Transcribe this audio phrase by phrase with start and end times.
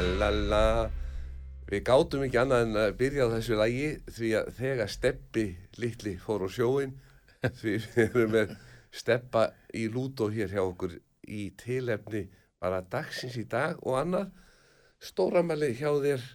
[0.00, 0.66] la la la.
[0.84, 1.04] La
[1.64, 5.44] Við gátum ekki annað en að byrja á þessu lagi því að þegar Steppi
[5.80, 6.92] litli fór á sjóin
[7.60, 8.52] því við erum með
[8.94, 12.26] Steppa í lútó hér hjá okkur í tilefni
[12.60, 14.28] bara dagsins í dag og annað.
[15.00, 16.28] Stóramæli hjá þér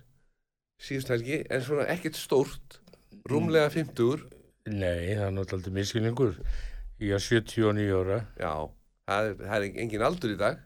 [0.81, 2.79] síðust helgi en svona ekkert stórt.
[3.29, 4.25] Rúmlega 50
[4.69, 6.35] Nei, það er náttúrulega miskilningur.
[6.99, 8.19] Ég er 79 ára.
[8.37, 8.53] Já,
[9.07, 10.59] það er, það er engin aldur í dag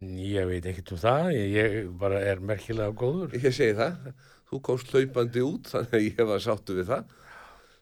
[0.00, 1.30] Ég veit ekkert um það.
[1.36, 3.34] Ég, ég bara er merkilega góður.
[3.36, 4.12] Ég segi það,
[4.50, 7.16] þú komst hlaupandi út þannig að ég var sáttu við það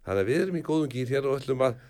[0.08, 1.80] þannig að við erum í góðum gýr hér og ætlum að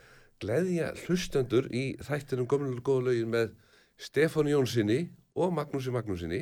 [0.42, 3.52] gleðja hlustendur í þættinum gömlulega góðu lögin með
[3.98, 4.98] Stefán Jónssoni
[5.38, 6.40] og Magnúsi Magnúsinni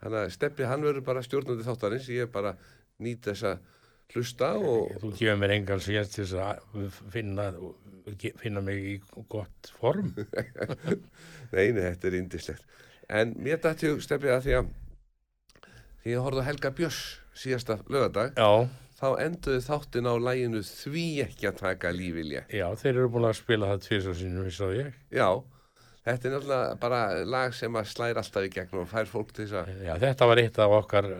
[0.00, 2.54] þannig að Steppi hann verður bara stjórnandi þáttarins ég er bara
[3.02, 3.70] nýt þess að
[4.14, 7.48] hlusta og Þú gefur mér engan sér til þess að finna,
[8.42, 8.96] finna mig í
[9.32, 10.12] gott form.
[11.54, 12.74] nei, nei, þetta er indislegt
[13.08, 14.72] en mér dætti Steppi að því að
[16.04, 17.00] því að horfðu á Helga Björns
[17.34, 18.68] síðasta lögadag Já,
[19.00, 23.38] þá enduði þáttin á læginu því ekki að taka lífilja já, þeir eru búin að
[23.40, 24.92] spila það tvisar sinni, vissu ég.
[25.12, 25.28] Já,
[26.04, 29.46] þetta er náttúrulega bara lag sem að slæra alltaf í gegn og fær fólk til
[29.48, 31.10] þess að, Já, þetta var eitt af okkar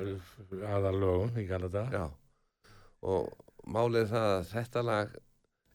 [0.74, 1.86] aðalögum í Kanada.
[1.92, 2.04] já,
[3.04, 3.32] og
[3.64, 5.14] málið það að þetta lag,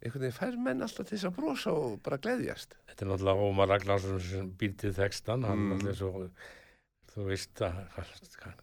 [0.03, 2.75] einhvern veginn fær menn alltaf til þess að brosa og bara gleðjast.
[2.87, 5.73] Þetta er náttúrulega Ómar Ragnarsson sem býr til textan, hann Mm.
[5.73, 6.29] náttúrulega svo,
[7.13, 8.53] þú veist að hann,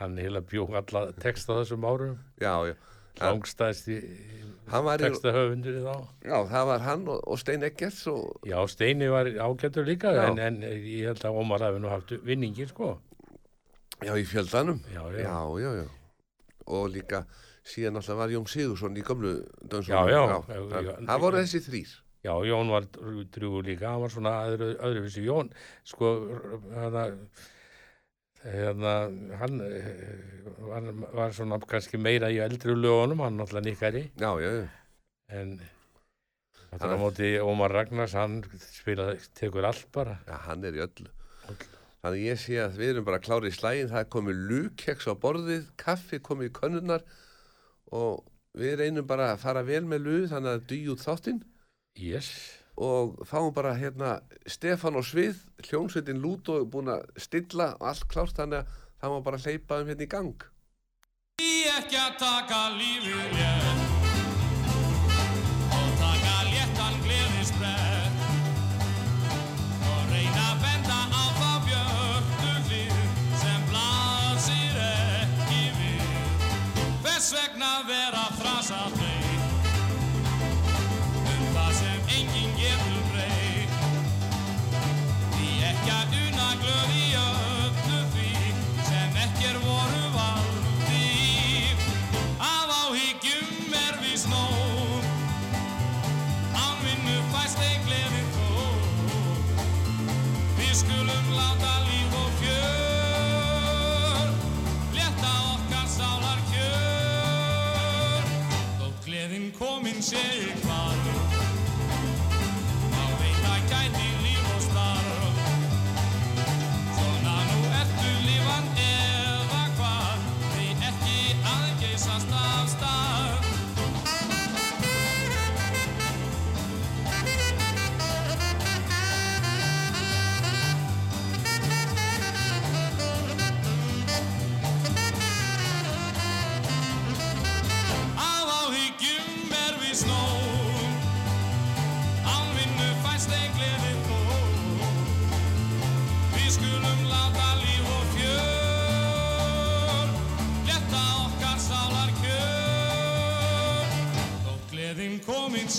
[0.00, 2.74] hann heila bjók alla texta þessum árum, Já, já,
[3.16, 3.32] Ja.
[3.32, 3.96] langstæðst í
[4.68, 5.94] textahöfundur í þá.
[6.22, 10.38] já, það var hann og, og Stein Eggerts og, Já, Steini var ágættur líka, en,
[10.38, 12.98] en ég held að Ómar hafi nú haft vinningi, sko.
[14.02, 14.80] já, í fjöldanum.
[14.92, 15.58] Já, Já, já.
[15.58, 15.88] já, já,
[16.66, 17.24] og líka
[17.66, 19.32] síðan alltaf var Jón Sigursson í gömlu
[19.66, 19.92] dönsum.
[19.94, 20.22] Já, já.
[20.46, 21.94] það, Já, það voru þessi þrýr.
[22.26, 22.86] Já, Jón var
[23.34, 25.50] drúgur líka, hann var svona öðru, öðruvísi Jón,
[25.86, 26.08] sko,
[26.72, 27.04] hérna,
[28.42, 28.94] hérna,
[29.42, 30.88] hann eh, var,
[31.20, 34.66] var svona kannski meira í eldri lögunum, hann náttúrulega nikkari, Já, já, já.
[35.38, 35.54] en
[36.72, 38.40] þetta á móti Ómar Ragnars, hann
[38.72, 40.18] spilaði, tekur allt bara.
[40.26, 41.12] Já, hann er í öllu.
[41.46, 41.70] Öllu.
[42.02, 45.14] Þannig ég sé að við erum bara klári í slægin, það er komið lúkeks á
[45.18, 47.06] borðið, kaffi komið í könnunar
[47.92, 48.24] og
[48.56, 51.42] við reynum bara að fara vel með luð þannig að út þáttinn.
[51.96, 52.30] Yes,
[52.76, 58.36] og fáum bara hérna Stefán á svið, hljónsveitin Lúto búin að stilla og allt klárt
[58.36, 60.48] þannig að það má bara hleypa um hérna í gang.
[61.40, 63.95] Því ekki að taka lífið létt
[77.26, 78.15] við hvers vegna vera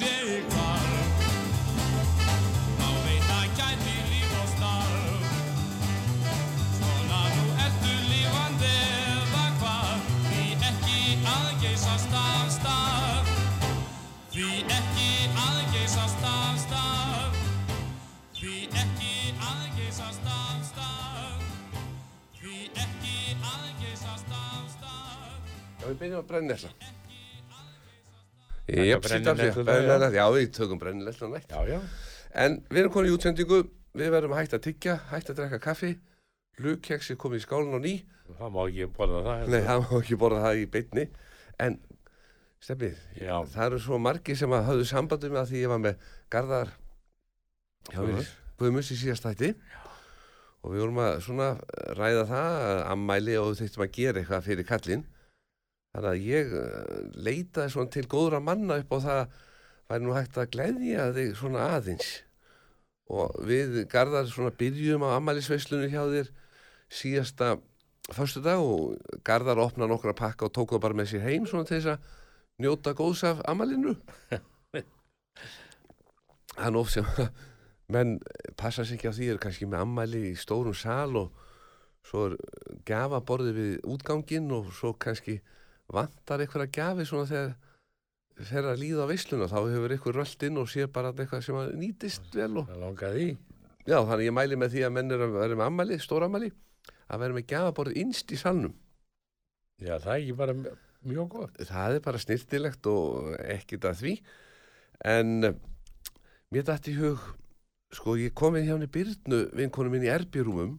[0.06, 0.90] í hvar
[2.78, 5.32] Þá veit að gæti líf og starf
[6.78, 11.00] Svona nú ertu lífandi eða hvað Því ekki
[11.34, 13.32] að geysast af stað
[14.36, 15.10] Því ekki
[15.46, 17.40] að geysast af stað
[18.38, 19.16] Því ekki
[19.50, 21.48] að geysast af stað
[22.38, 25.42] Því ekki að geysast af stað
[25.82, 26.76] Já, við byrjum að brennnesla.
[26.78, 26.87] Taka
[28.68, 30.12] Brennilesla, síðan brennnesla.
[30.16, 31.52] Já, við tökum brennnesla nætt.
[31.52, 31.80] já, já.
[32.38, 33.62] En við erum konið í útsendingu,
[33.98, 35.94] við verðum hætta að tyggja, hætta að drekka kaffi,
[36.62, 37.94] lúkeks er komið í skálinn á ný.
[38.38, 39.48] Það má ekki borða það.
[39.54, 41.08] Nei, það má ekki borða það í beinni.
[41.64, 41.80] En,
[42.58, 42.90] Stefni,
[43.22, 46.08] Já, það eru svo margi sem að höfðu sambandum með að því ég var með
[46.34, 46.72] Garðar
[48.58, 49.52] Guðmus í síðast þætti
[50.66, 51.50] og við vorum að svona
[51.96, 55.06] ræða það að ammæli og þurftum að gera eitthvað fyrir kallinn
[55.96, 59.38] þannig að ég eh, leitaði svona til góðra manna upp á það
[59.88, 62.10] væri nú hægt að gleðja þig svona aðeins.
[63.08, 66.32] Og við garðar svona byrjum á ammælisveislunni hjá þér
[66.92, 67.56] síðasta
[68.16, 68.96] förstu dag og
[69.28, 72.00] garðar opna nokkra pakka og tók það bara með sér heim svona til þess að
[72.64, 73.96] njóta góðs af ammælinu
[76.62, 77.06] hann of sem
[77.94, 78.18] menn
[78.58, 81.44] passa sig ekki á því er kannski með ammæli í stórum sal og
[82.08, 82.38] svo er
[82.88, 85.42] gafaborði við útganginn og svo kannski
[85.94, 90.58] vantar að gafi svona þegar fer að líða á veisluna þá hefur eitthvað rölt inn
[90.62, 92.68] og sé bara eitthvað sem að nýtist vel og
[93.88, 96.52] já þannig ég mæli með því að menn er að vera með ammæli, stóra ammæli
[97.08, 98.74] að vera með gafaborði innst í salnum.
[99.80, 100.74] Já, það er ekki bara mj-
[101.08, 101.58] mjög gott.
[101.70, 104.14] það er bara snirtilegt og ekkert að því.
[105.08, 105.54] En eh,
[106.52, 107.22] mér dætti í hug
[107.96, 110.76] sko ég kom inn hjá henni Byrnu vinkonu minn í erbjörúmum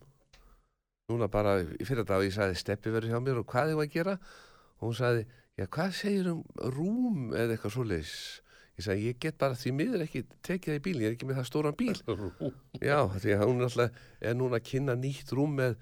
[1.09, 3.89] núna bara fyrir dag og ég sagði steppi verður hjá mér og hvað ég var
[3.89, 4.19] að gera?
[4.19, 4.48] og
[4.83, 5.25] hún sagði,
[5.59, 6.45] já hvað segir um
[6.75, 8.15] rúm eða eitthvað svoleiðis?
[8.79, 11.27] Ég sagði, ég get bara því miður ekki tekið það í bíl, ég er ekki
[11.27, 11.97] með það stóran bíl.
[12.89, 15.75] Já, því að hún alltaf er núna að kynna nýtt rúm með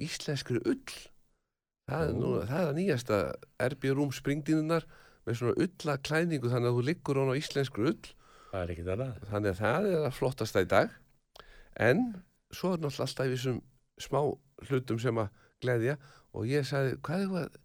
[0.00, 0.94] íslenskri ull.
[1.88, 3.18] Það er, núna, það er að nýjasta
[3.66, 4.88] erbjör rúm springdínunar
[5.28, 8.10] með svona ulla klæðningu þannig að þú liggur hún á íslenskri ull.
[8.48, 10.96] Það er þannig að það er að flottasta í dag.
[11.76, 12.04] En
[12.48, 13.60] svo er náttúrulega alltaf í þessum
[14.00, 14.20] smá
[14.70, 15.98] hlutum sem að gleðja.
[16.32, 17.64] Og ég sagði, hvað er það að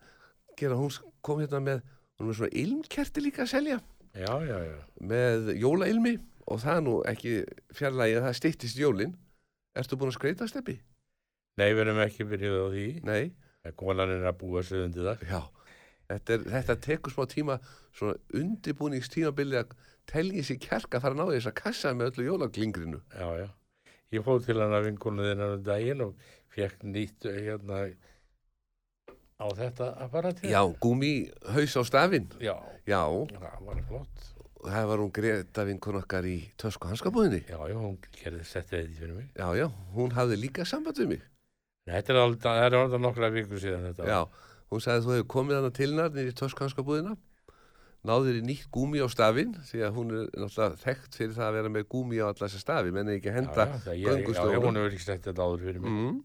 [0.59, 0.91] gera hún
[1.25, 1.81] kom hérna með,
[2.19, 3.79] hún með svona ilmkerti líka að selja
[4.13, 4.75] Já, já, já.
[5.01, 7.31] með jólailmi og það nú ekki
[7.73, 9.15] fjarlægi að það styttist jólin
[9.73, 10.75] Ertu búin að skreita steppi?
[11.57, 12.83] Nei, við erum ekki byrjuð á því.
[13.09, 15.23] Nei, Konan er að búa sig undir það.
[15.31, 15.39] já
[16.11, 17.55] Þetta, er, þetta tekur smá tíma
[17.95, 19.73] svona undibúningstímabili að
[20.09, 23.47] telja sér kjark að fara að ná þess að kassa með öllu jólaglingrinu Já, já.
[24.13, 27.79] Ég fóð til hann að vinkonu þinnar um daginn og fekk nýtt eh, hérna
[29.39, 30.51] á þetta apparati.
[30.51, 31.13] Já, gúmi
[31.55, 34.29] haus á stafinn Já, Já, það var flott.
[34.63, 38.99] það var hún Greta vinkun okkar í tösku hanskabúðinni Já, já, hún gerði settið þetta
[39.01, 39.29] fyrir mig.
[39.35, 41.29] Já, já, hún hafði líka samband við mig
[41.83, 44.07] Nei, Þetta er það er aldrei nokkra vikur síðan þetta.
[44.07, 44.19] Já,
[44.71, 47.17] hún sagði þú hefur komið hana til niður í tösku hanskabúðina
[48.07, 51.57] náður í nýtt gúmi á stafinn því að hún er náttúrulega þekkt fyrir það að
[51.57, 54.09] vera með gúmi á alla þessa stafi menn ekki að henda já, ég, já, já,
[54.09, 54.65] göngustórum.
[54.67, 55.93] hún hefur ekki sett þetta áður fyrir mig.
[55.93, 56.17] mm.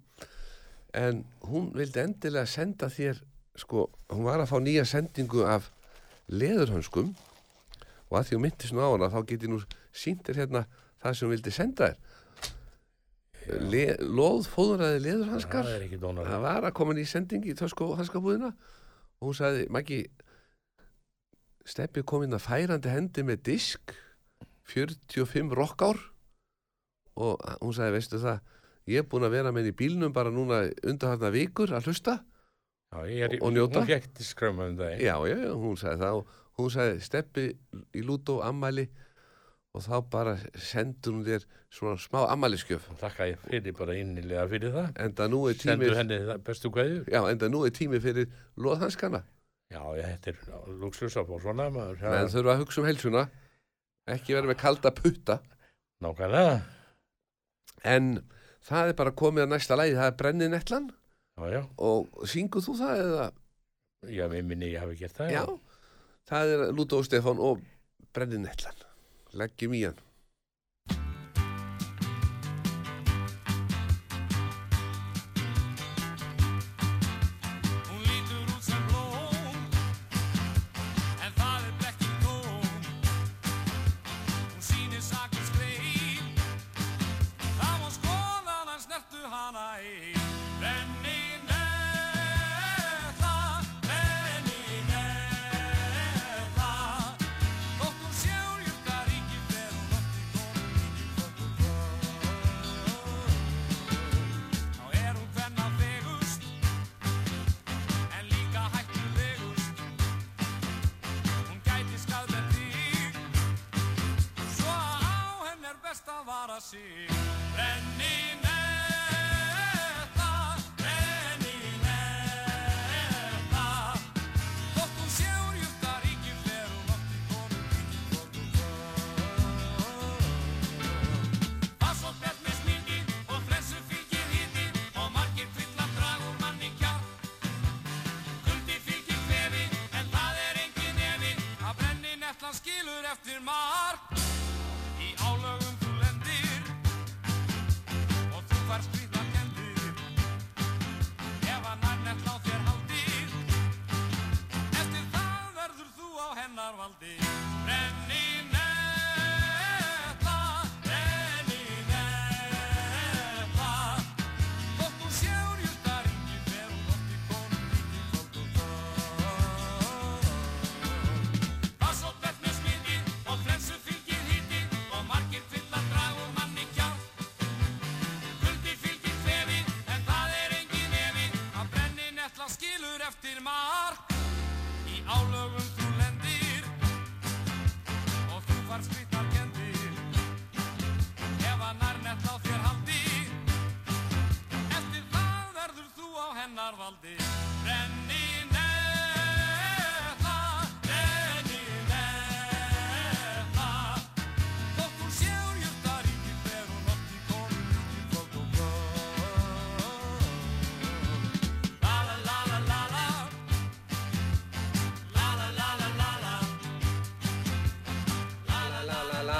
[0.98, 3.22] En hún vildi endilega senda þér
[3.58, 5.70] sko, hún var að fá nýja sendingu af
[6.30, 7.14] leðurhönskum.
[8.08, 9.58] Og að því hún myndi svona á hana þá geti nú
[9.92, 10.64] sínt þér hérna
[11.02, 12.14] það sem hún vildi senda þér.
[13.72, 15.68] Le, loðfóðuraði leðurhanskar.
[15.88, 18.52] Það það var að koma ný sending í tösku hanskabúðina.
[19.18, 20.02] Og hún sagði, Maggi
[21.68, 23.94] Steppi kom inn að færandi hendi með disk
[24.72, 25.98] 45 rockár
[27.18, 28.40] og hún sagði, veistu það
[28.88, 32.18] ég er búin að vera með í bílnum bara núna undarharna vikur að hlusta
[32.88, 33.83] Já, er, og njóta.
[33.83, 35.02] Hún fekk til skröma um daginn.
[35.04, 37.45] já, já, já, hún sagði það og hún sagði, Steppi
[37.92, 38.87] í lútó ammæli
[39.76, 44.73] og þá bara sendur hún þér svona smá ammæliskjöf Þakka ég fyrir bara innilega fyrir
[44.73, 44.88] það.
[45.04, 47.04] enda nú er tími Sendur henni það bestu kveðjur.
[47.12, 49.21] já, enda nú er tími fyrir loðhanskana
[49.68, 52.00] Já, ég, þetta luxus að fá svona maður.
[52.09, 53.26] menn Já, þurfa að hugsa um helsuna
[54.09, 55.37] ekki vera með kalda putta
[56.00, 56.57] nákvæmlega.
[57.85, 58.23] en
[58.68, 60.88] það er bara komið að næsta lægi það er brennið netlan
[61.38, 61.60] Já, já.
[61.88, 63.28] og synguð þú það eða
[64.14, 65.32] Já, mér minni ég hafi gert það.
[65.34, 65.42] já,
[66.30, 67.62] það er Lúto og Stefán og
[68.14, 68.84] brennið netlan
[69.38, 69.98] leggjum í hann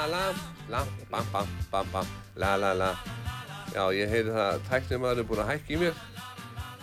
[0.09, 0.23] la
[0.69, 2.91] la bam bam bam bam La la la.
[3.73, 5.99] Já, ég heyri það að tæknimaður er búin að hækka í mér.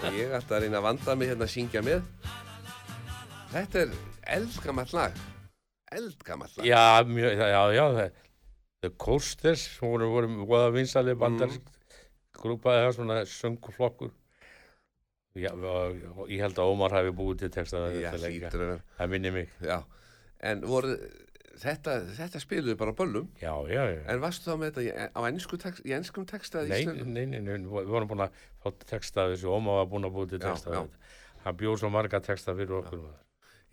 [0.07, 2.03] Og ég ætti að reyna að vanda mig hérna að syngja með.
[3.55, 3.95] Þetta er
[4.37, 5.17] eldgamall lag.
[5.97, 6.67] Eldgamall lag.
[6.69, 8.23] Já, mjög, já, já, það-
[8.83, 11.51] The Coasters voru, voru voða vinsalið bandar
[12.37, 14.11] grúpa eða svona söngflokkur.
[15.37, 18.79] Já, og, ég held að Ómar hafi búið til textana þetta vera.
[18.99, 19.49] Það minni mig.
[19.61, 19.83] Já,
[20.41, 20.95] en voru
[21.63, 24.01] þetta, þetta spiluðu bara böllum Já, já, já.
[24.13, 27.13] en varstu þá með þetta á ennsku text, í ennskum texta eða Nei, íslenskum?
[27.17, 30.17] nei, nei, nei, við vorum búin að fá texta af þessu, Ómar var búin að
[30.19, 31.13] búið til texta þetta.
[31.47, 33.05] Hann bjóð svo marga texta fyrir okkur.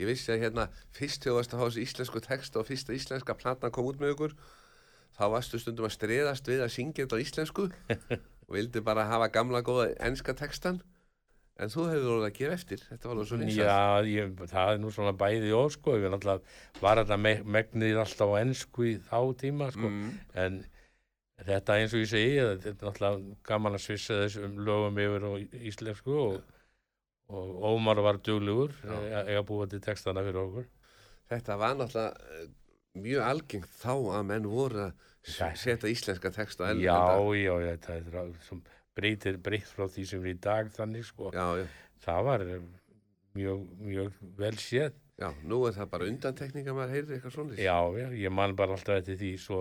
[0.02, 2.96] Ég vissi að hérna fyrst þegar þú varst að hafa þessu íslensku text og fyrsta
[2.98, 4.34] íslenska platan kom út með ykkur
[5.14, 7.66] þá varstu stundum að streðast við að syngja þetta á íslensku
[8.48, 10.80] og vildi bara hafa gamla góða enska textan
[11.62, 13.68] en þú hefur orðið að gefa eftir þetta var alveg svo vinsælt.
[13.68, 18.00] Já, ég, það er nú svona bæði og sko, ég náttúrulega var þetta me megnið
[18.04, 20.10] alltaf á ennsku í þá tíma sko, mm,
[20.46, 20.58] en
[21.44, 22.34] þetta eins og ég segi,
[22.64, 26.42] þetta er náttúrulega gaman að svissa þessum lögum yfir á í- íslensku og,
[27.34, 29.24] og Ómar var duglugur, Já.
[29.30, 30.68] eiga búið til textana fyrir okkur.
[31.30, 32.48] þetta var náttúrulega eh,
[33.04, 34.94] mjög algengt þá að menn voru að
[35.24, 35.54] Já.
[35.56, 38.60] setja íslenska text á Já, ellenda já, þetta er sem
[38.96, 41.66] breytir breytt frá því sem er í dag þannig sko, já, já,
[42.06, 42.66] það var eh,
[43.38, 44.94] mjög, mjög vel séð.
[45.22, 48.76] já, nú er það bara undantekninga maður heyrir eitthvað svona Já, já, ég man bara
[48.78, 49.60] alltaf eftir því svo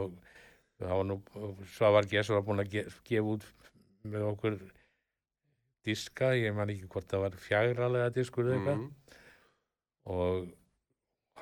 [0.82, 1.20] var nú
[1.76, 3.44] Svavar Gessur var búin að ge gefa út
[4.02, 4.56] með okkur
[5.86, 8.80] diska, ég man ekki hvort það var fjagralega diskur eða eitthvað.
[8.82, 8.90] Mm,
[10.14, 10.50] og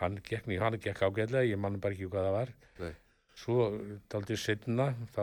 [0.00, 2.52] hann gekk, ný- hann gekk ágætlega, ég man bara ekki hvað það var.
[2.80, 2.92] Nei.
[3.40, 3.56] svo
[4.12, 5.22] daldið setna þá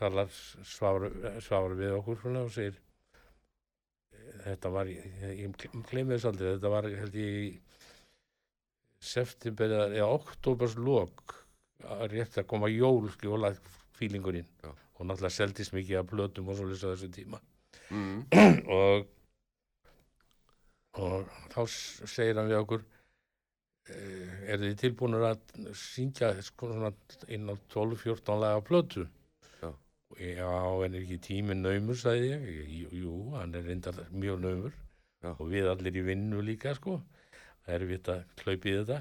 [0.00, 0.30] talar
[0.66, 2.78] Svavar við okkur svona og segir
[4.44, 5.52] þetta var, ég,
[5.90, 7.60] glemði þess aldrei þetta var held ég
[9.00, 11.36] september eða oktobers lok
[11.80, 13.54] að rétt að koma jól jóla
[13.96, 14.48] fílingurinn.
[14.64, 14.72] Já.
[15.00, 17.38] og náttúrulega seldist mikið af plötum og svo lýsa þessu tíma.
[17.88, 18.26] Mm,
[18.76, 19.06] og
[21.00, 21.60] og þá
[22.10, 22.82] segir hann við okkur
[23.90, 25.40] er þið tilbúinur að
[25.78, 26.90] syngja sko svona
[27.32, 29.06] inn á 12-14 laga plötu
[30.20, 30.50] Já.
[30.84, 34.74] en er ekki tíminn naumur sagði ég, jú, hann er reyndar mjög naumur.
[35.20, 35.30] Já.
[35.36, 37.00] og við allir í vinnu líka sko.
[37.66, 38.20] Það er við að
[38.70, 39.00] í þetta.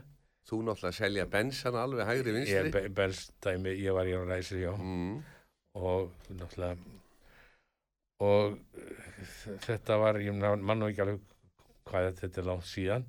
[0.49, 2.55] Þú náttúrulega selja bensan alveg hægri vinstri.
[2.57, 4.71] Ég, be- belst dæmi, ég var í ræsir já.
[4.75, 5.19] Mm,
[5.77, 6.77] og náttúrulega
[8.19, 9.11] og eh,
[9.63, 11.21] þetta var, ég man man nú ekki alveg
[11.87, 13.05] hvað þetta er langt síðan.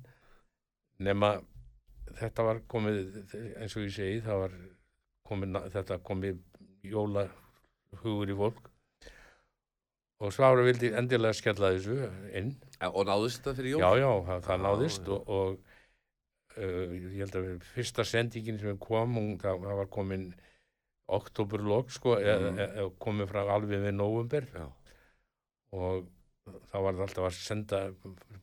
[1.03, 1.33] Nema
[2.19, 3.01] þetta var komið
[3.59, 4.55] eins og ég segi það var
[5.27, 6.39] komið, þetta komið
[6.87, 7.25] jóla
[7.99, 8.69] hugur í fólk.
[10.21, 11.97] Og Svára vildi endilega skella þessu
[12.37, 12.53] inn.
[12.91, 13.81] Og náðust þetta fyrir jól?
[13.81, 15.15] Já já, það, það náðist já.
[15.15, 20.29] og, og uh, ég held að fyrsta sendingin sem kom hún, það, það var komin
[21.11, 24.67] oktoberlokk sko, eða komið frá alveg við nóvumber já,
[25.75, 26.05] og
[26.49, 27.79] þá var það alltaf að senda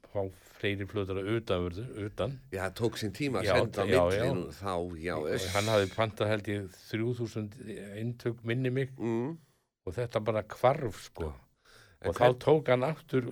[0.08, 0.20] fá
[0.58, 2.36] fleiri flötur að utanverðu, utan.
[2.52, 4.32] Já, það tók sín tíma að Já, senda á já, milli já.
[4.38, 4.72] nú, þá,
[5.04, 7.50] já, þess hann hafði pantað held ég 3000
[8.02, 8.92] eintök minni mig.
[8.98, 9.34] Mm,
[9.88, 11.32] og þetta bara kvarf sko.
[12.00, 13.28] En og hvern- þá tók hann aftur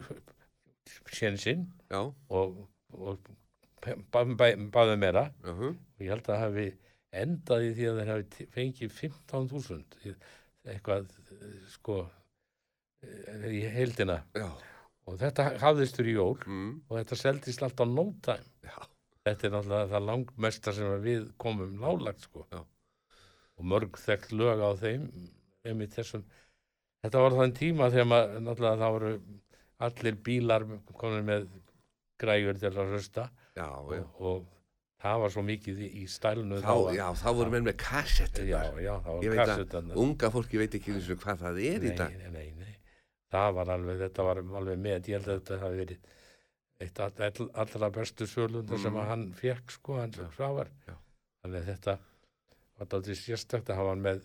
[1.14, 3.30] sénsinn og, og
[4.12, 5.28] baði bað meira.
[5.44, 6.66] Uh -huh, og ég held að hafi
[7.12, 10.16] endað í því að þeir hafi fengið 15.000 í-
[10.66, 12.10] eitthvað eh, sko
[13.04, 14.20] í heildina.
[14.36, 14.48] Já,
[15.06, 18.48] og þetta hafðist fyrir jól mm, og þetta seldist alltaf no time.
[18.66, 18.78] Já,
[19.28, 22.46] þetta er náttúrulega það langmesta sem við komum nálagt sko.
[23.56, 25.06] Og mörg þekkt lög á þeim
[25.66, 29.14] þetta var þann tíma þegar maður náttúrulega það voru
[29.86, 31.48] allir bílar komin með
[32.20, 33.30] græjur til að hlusta.
[33.56, 34.02] Já, já.
[34.02, 34.44] og, og
[35.02, 38.60] það var svo mikið í, í stælnu Þá, já, þá voru menn með kassettu já,
[38.82, 41.86] já, það Ég var veit að unga fólki veit ekki eins og hvað það er
[41.86, 42.16] í nei, dag.
[42.16, 42.75] nei, nei, nei,
[43.36, 46.12] það var alveg þetta var alveg með, ég held að þetta hafi verið
[46.86, 49.00] eitt all, all, allra bestu sölundar sem Mm.
[49.02, 50.94] að hann fekk sko, hann svavar já.
[51.42, 51.94] þannig að þetta
[52.76, 54.24] var dálítið sérstækt að hafa hann með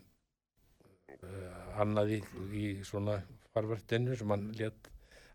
[1.23, 2.19] uh, annað í,
[2.51, 3.19] í svona
[3.55, 4.89] farvertinu sem hann létt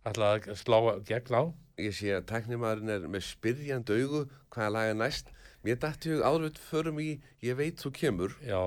[0.06, 0.78] alltaf að slá
[1.09, 1.42] gegn á.
[1.83, 4.21] Ég sé að tæknimaðurinn er með spyrjandi augu
[4.54, 5.33] hvaða lag er næst.
[5.66, 7.09] Mér dætti hug áður við förum í
[7.45, 8.37] Ég veit þú kemur.
[8.47, 8.61] Já,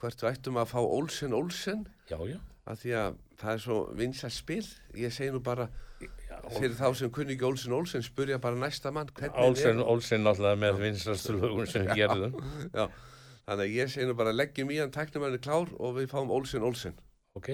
[0.00, 1.84] hvert við ættum að fá Olsen Olsen.
[2.10, 4.62] Já, já, að því að það er svo vinsað spil.
[4.98, 5.68] Ég segi nú bara
[6.00, 9.08] Já, fyrir þá sem kunni ekki Olsen Olsen spurja bara næsta mann
[9.40, 12.36] Olsen, er Olsen náttúrulega með vinsastu lögun sem gerðum.
[12.74, 12.88] Já,
[13.46, 16.66] þannig að ég segi nú bara leggjum í hann tæknumæni klár og við fáum Olsen
[16.66, 17.00] Olsen.
[17.36, 17.52] Ok,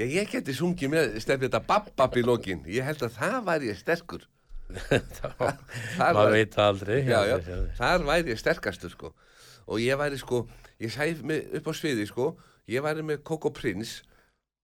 [0.00, 2.62] Já, ég geti sungið með stefnir þetta bab-bab í lokin.
[2.72, 4.22] Ég held að það væri ég sterkur.
[4.88, 5.34] Þar
[5.98, 6.96] maður var- veit það aldrei.
[7.04, 7.36] já, já,
[7.76, 9.10] þar væri ég sterkastur sko.
[9.70, 10.44] Og ég væri sko,
[10.80, 12.30] ég sæf mig upp á sviði sko,
[12.70, 14.00] ég væri með Coco Prince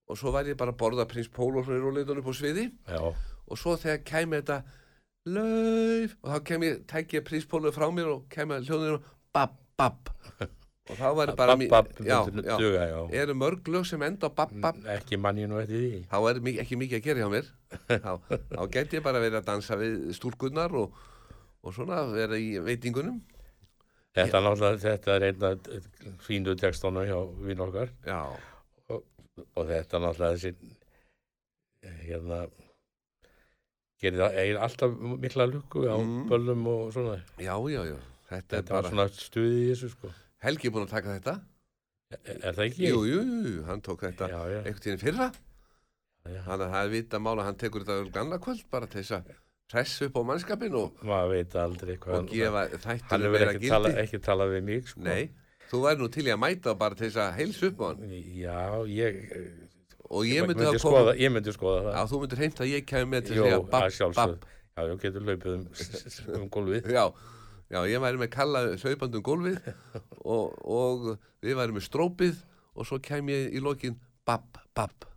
[0.09, 2.69] og svo væri ég bara að borða Prins Pól og róleitunum upp á sviði.
[2.89, 3.03] Já,
[3.47, 4.61] og svo þegar kæmi þetta
[5.27, 9.01] lauf og þá kæmi, tæki ég Prins Pólu frá mér og kæmi hljóðinu
[9.35, 10.11] bab, bab
[10.87, 14.77] og þá væri bara babb, babb, já, já, eru mörg lög sem enda bab, bab
[14.97, 16.03] Ekki manni nú eftir því.
[16.13, 17.49] þá er mi- ekki mikið að gera hjá mér.
[17.89, 18.13] Þá,
[18.55, 20.93] þá gæti ég bara verið að dansa við stúlkunnar og,
[21.67, 23.19] og svona vera í veitingunum.
[24.17, 27.91] Þetta, náttúrulega, þetta er einn af fínu textónu hjá vinn okkar.
[28.07, 28.21] Já,
[28.95, 30.55] og þetta náttúrulega þessi
[32.07, 32.39] hérna
[34.01, 34.95] gerir það eigin alltaf
[35.25, 36.29] mikla lukku á Mm.
[36.31, 37.19] böllum og svona.
[37.39, 37.99] Já, já, já.
[38.31, 40.09] Þetta er þetta var bara, svona stuði í þessu sko
[40.45, 41.35] Helgi er búin að taka þetta
[42.17, 42.85] er, er það ekki?
[42.91, 45.31] jú, jú, jú, hann tók þetta já, já, einhvern tíðin fyrra
[46.47, 49.35] hann að það er vita mála, hann tekur þetta ganna kvöld bara til þess að
[49.71, 53.93] pressa upp á mannskapin og, maður veit aldrei hvað og gefa þættunum ekki, gildi tala,
[54.03, 55.03] ekki talað við mig sko.
[55.07, 55.31] nei,
[55.71, 58.13] þú væri nú til í að mæta bara til þess að heilsa upp á hann
[58.43, 58.59] já,
[58.91, 59.19] ég
[60.07, 62.63] og ég myndi myndi að skoða, koma ég myndi skoða það Já, þú myndir heimta
[62.63, 64.37] að ég kæmi með til Jó, að að sjálfsögðu.
[64.37, 64.45] bab.
[64.77, 65.65] já, já, getur hlaupið um,
[66.39, 67.05] um gólfið Já,
[67.73, 69.71] já, ég væri með kalla hlaupandum gólfið
[70.37, 71.09] og, og
[71.45, 72.45] við væri með strópið
[72.77, 75.09] og svo kæmi ég í lokin bab, bab.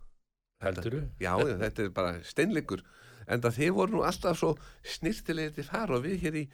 [0.64, 1.04] heldur þú?
[1.20, 2.82] Já, þetta er bara steinleikur.
[3.30, 6.44] En það þið voru nú alltaf svo snirtilegir til fara og við hér í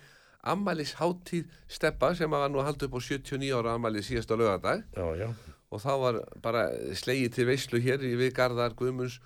[0.46, 4.84] ammælis háttíð steppa sem var nú að halda upp á 79 ára ammæli síðasta lögadag
[4.94, 5.28] já, já,
[5.70, 9.18] og þá var bara slegið til veislu hér í við Garðar Guðmunds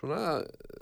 [0.00, 0.40] svona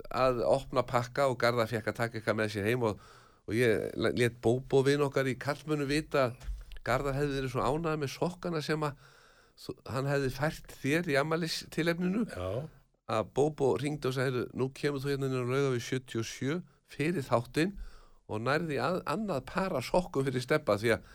[0.09, 3.05] að opna pakka og Garðar fekk að taka eitthvað með sér heim og,
[3.45, 6.45] og ég let Bóbo vinn okkar í Karlmönu vita að
[6.85, 9.03] Garðar hefði verið svona ánægð með sokkana sem að
[9.89, 12.65] hann hefði fært þér í amalis tilefninu já,
[13.09, 16.59] að Bóbo ringdi og sagði nú kemur þú hérna inn á rauða við 77
[16.95, 17.73] fyrir þáttinn
[18.25, 21.09] og nærði að, annað para sokkum fyrir steppa því að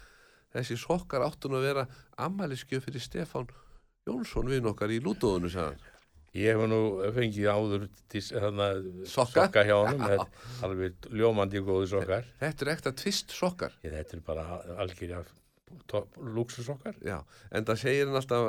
[0.55, 1.87] þessi sokkar áttu nú að vera
[2.19, 3.51] amaliskjöf fyrir Stefán
[4.09, 6.00] Jónsson vinn okkar í lútóðunu sagði hann.
[6.31, 6.79] Ég hef nú
[7.11, 8.69] fengið áður til, hana,
[9.03, 9.49] Sokka?
[9.49, 12.29] sokka hjá þetta er alveg ljómandi góði sokkar.
[12.39, 13.75] Þetta er ekta tvist sokkar.
[13.83, 14.45] Ég, þetta er bara
[14.85, 15.25] algjörja
[16.37, 17.01] luxusokkar.
[17.03, 17.17] Já,
[17.51, 18.47] en það segir hann alltaf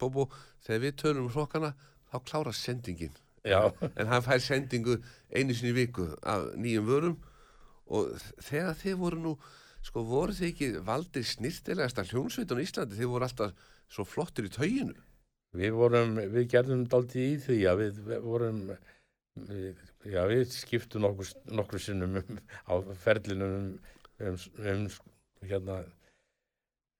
[0.00, 0.26] Bóbo,
[0.66, 1.70] þegar við tölum um sokkana
[2.12, 3.16] þá klárast sendingin.
[3.48, 3.64] Já,
[3.98, 4.98] en hann fær sendingu
[5.32, 7.16] einu sinni í viku af nýjum vörum.
[7.92, 8.12] Og
[8.44, 9.32] þegar þið voru nú
[9.82, 13.00] sko voru þið ekki valdir snirtilegasta hljónsveitin á Íslandi?
[13.00, 13.56] Þið voru alltaf
[13.92, 15.00] svo flottir í tauginu
[15.58, 18.60] við vorum, við gerðum daldið í því að við, vorum,
[19.48, 22.38] við, já, við skiptum nokkur, nokkur sinnum um,
[22.68, 23.66] á ferlinu um,
[24.22, 24.86] um, um
[25.50, 25.80] hérna,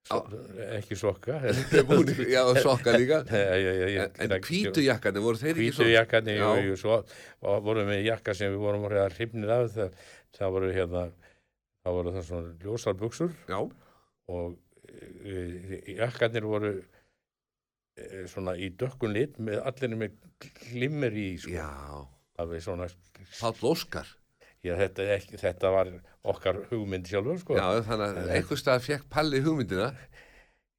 [0.08, 0.18] so,
[0.74, 1.38] ekki sokka.
[2.34, 6.46] Já sokka líka ég- ég- ég- en, hvítujakkarnir voru þeir ekki jakkarni Já.
[6.48, 7.02] og, og svo
[7.68, 9.94] vorum við jakka sem við vorum að hrifnir af það,
[10.38, 11.04] það voru hérna
[11.82, 13.60] það voru það svona ljósar buksur já,
[14.32, 14.58] og
[15.24, 16.74] e, jakkarnir voru
[18.31, 20.16] svona í dökkun lit með allir með
[20.70, 21.68] glimmer í sko, já.
[22.40, 22.88] Að við svona
[23.38, 24.09] Páll Óskar.
[24.62, 25.90] Já, þetta, ekki, þetta var
[26.33, 27.57] okkar hugmynd sjálfur sko.
[27.59, 29.90] já, þannig að einhver stað fekk Palli hugmyndina.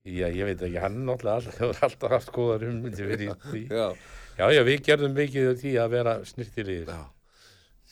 [0.04, 3.62] Já, ég veit ekki, hann náttúrulega hefur alltaf haft góðar hugmyndi fyrir því.
[3.70, 3.86] já,
[4.40, 7.04] já, já, við gerðum mikið því að vera snirtilegir já.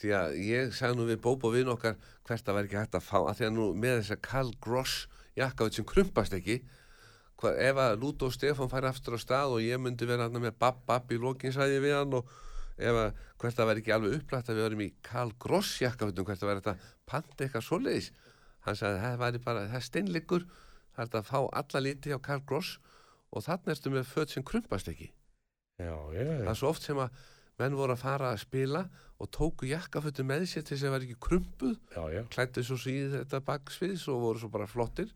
[0.02, 3.06] Því að ég sagði nú við Bóbo vinn okkar hvert að væri ekki hægt að
[3.06, 4.94] fá að því að nú með þess að Karl Gross
[5.38, 6.58] jakkaföt sem krumpast ekki
[7.42, 10.40] hvað, ef að Lúto og Stefán færi aftur á stað og ég myndi vera hann
[10.40, 12.30] með babb babb í ég við hann og
[12.78, 16.26] ef að hvert að væri ekki alveg upplætt að við varum í Karl Gross jakkafötum
[16.28, 18.12] hvert að væri þetta panta eitthvað svoleiðis.
[18.62, 22.14] Hann sagði það væri bara, það er steinleikur það er þetta að fá alla liti
[22.14, 22.72] á Karl Gross
[23.32, 25.10] og þannig ertu með föt sem krumpast ekki.
[25.80, 27.22] Já, já, það er svo oft sem að
[27.60, 28.84] menn voru að fara að spila
[29.22, 31.74] og tóku jakkafötu með sér til þess að það var ekki krumpuð
[32.32, 35.12] klættu svo síð þetta baksviðs og voru svo bara flottir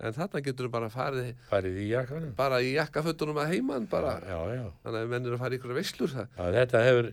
[0.00, 2.32] en þarna getur þú bara farið farið í jakkanum.
[2.38, 4.64] bara í jakkafötunum að heiman bara, já, já.
[4.84, 7.10] þannig að menn eru að fara í ykkur veislur það, Já, þetta hefur,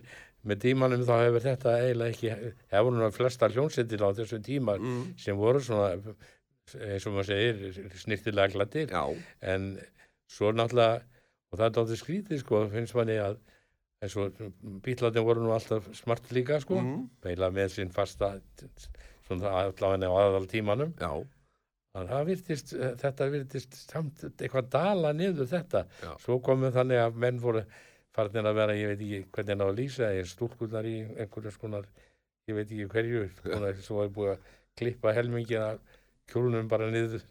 [0.48, 5.04] með tímanum þá hefur þetta eiginlega ekki, hefur nú flesta hljónsettir á þessum tíma mm,
[5.20, 6.16] sem voru svona,
[6.78, 9.04] eins og maður segir, snirtilega glattir, já,
[9.52, 9.70] en
[10.28, 11.04] svo náttúrulega,
[11.52, 13.38] og það er dátur skrítið, sko, finnst manni að,
[14.04, 14.36] eins og
[14.84, 18.36] bílarnir voru nú alltaf smart líka, sko, mm, beila með sinn fasta,
[19.28, 21.37] svona allavega á aðal tímanum, já, að það
[22.28, 26.12] virtist, þetta virtist samt eitthvað dala niður þetta, Já.
[26.22, 27.64] svo komum þannig að menn voru
[28.14, 31.52] farnir að vera, ég veit ekki hvernig hann á að lýsa, ég stúlkunar í einhverju
[31.54, 31.86] skonar,
[32.48, 35.78] ég veit ekki hverju, skonar, svo er búið að klippa helmingi að
[36.28, 37.22] kjólnum bara niður.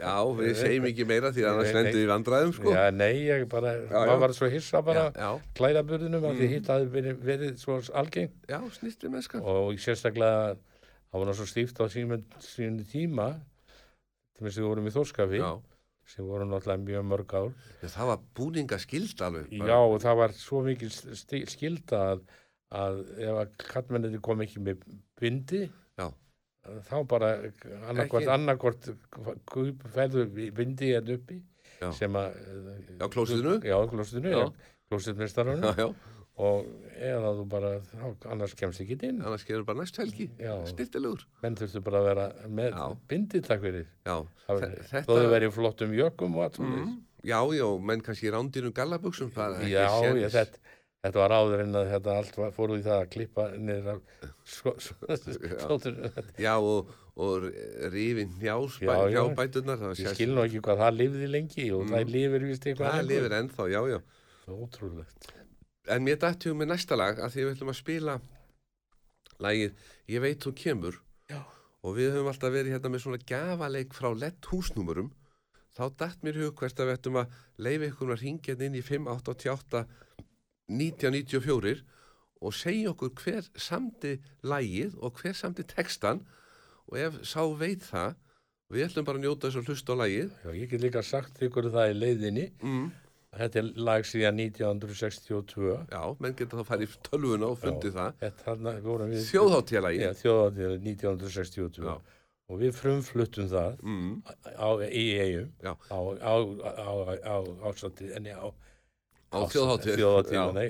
[0.00, 1.82] já, við segjum ekki meira því að annars Nei, nei.
[1.84, 4.20] lendu í vandræðum sko Já, nei, ég bara, Já, maður já.
[4.24, 5.28] var svo hissa bara já,
[5.60, 6.54] klæðaburðinum að því Mm.
[6.56, 10.56] hitt hafi verið, verið svo algeng já snýtti mennskan og sérstaklega
[11.12, 13.28] það var svo stíft á sínum tíma,
[14.40, 15.50] til að við vorum í þórskafi, já,
[16.10, 20.62] sem voru náttúrulega mjög mörg já, það var búningaskild alveg Já, og það var svo
[20.66, 22.24] mikil sti- skylda að,
[22.80, 24.82] að ef að kallmennið kom ekki með
[25.20, 25.62] bindi,
[26.00, 26.08] Já.
[26.88, 27.30] þá bara
[27.90, 28.90] annarkvort
[29.94, 31.40] fæður bindi en uppi,
[31.80, 31.90] Já.
[31.96, 32.34] sem að...
[32.98, 33.54] Já, klósettinu.
[35.78, 35.88] Já,
[36.40, 36.66] og
[37.00, 37.70] eða þú bara,
[38.32, 39.20] annars kemst ekki inn.
[39.20, 42.86] annars gerur bara næst helgi Já, snirtilegur menn þurftu bara að vera með Já.
[43.12, 43.86] bindi takk fyrir.
[44.06, 46.90] já, Það þe- var- þetta Þó þau verið flottum jökum og allt mm,
[47.28, 48.30] já, já, menn kannski
[48.80, 49.88] gallabuxum bara ekki Já,
[50.20, 50.58] ég, þetta,
[51.04, 53.90] þetta var áður en að þetta allt var, fór úr í það að klippa niður
[53.94, 54.00] af
[54.44, 55.78] sko, sko, sko,
[56.40, 56.88] Já, og,
[57.20, 57.48] og
[57.92, 58.32] rifin
[59.82, 61.92] það Ég skil nú ekki hvað það lifði lengi og Mm.
[61.96, 64.00] það lifir vist eitthvað það lifir ennþá, já, já.
[64.50, 65.28] Ótrúlegt.
[65.88, 68.18] En mér dætti hug með næsta lag að því við ætlum að spila
[69.40, 69.72] lagið
[70.12, 70.98] Ég veit þú kemur
[71.30, 71.40] Já.
[71.82, 75.12] og við höfum alltaf verið hérna með svona gafaleik frá lett húsnúmurum
[75.76, 78.82] þá dætt mér hug hvert að við ættum að leifa ykkur að ringja inn í
[78.84, 79.84] 588
[80.70, 81.84] 1994
[82.40, 84.14] og segja okkur hver samdi
[84.48, 86.22] lagið og hver samdi textan
[86.90, 88.14] og ef sá veit það
[88.70, 91.40] við ætlum bara að njóta þess að hlusta á lagið Já, ég get líka sagt
[91.42, 92.46] ykkur það í leiðinni.
[92.62, 92.90] mm.
[93.30, 95.74] Þetta er lag síðan 1962.
[95.92, 98.24] Já, menn geta þá farið í tölvuna og fundið það
[100.02, 101.84] Já, þjóðhátíð 1962.
[101.86, 102.16] Já.
[102.50, 104.10] Og við frumfluttum það mm.
[104.58, 106.34] á, í eigum á, á, á,
[106.74, 106.90] á,
[107.22, 107.36] á
[107.70, 108.50] ásáttíð, enni á,
[109.30, 110.02] á þjóðháttíð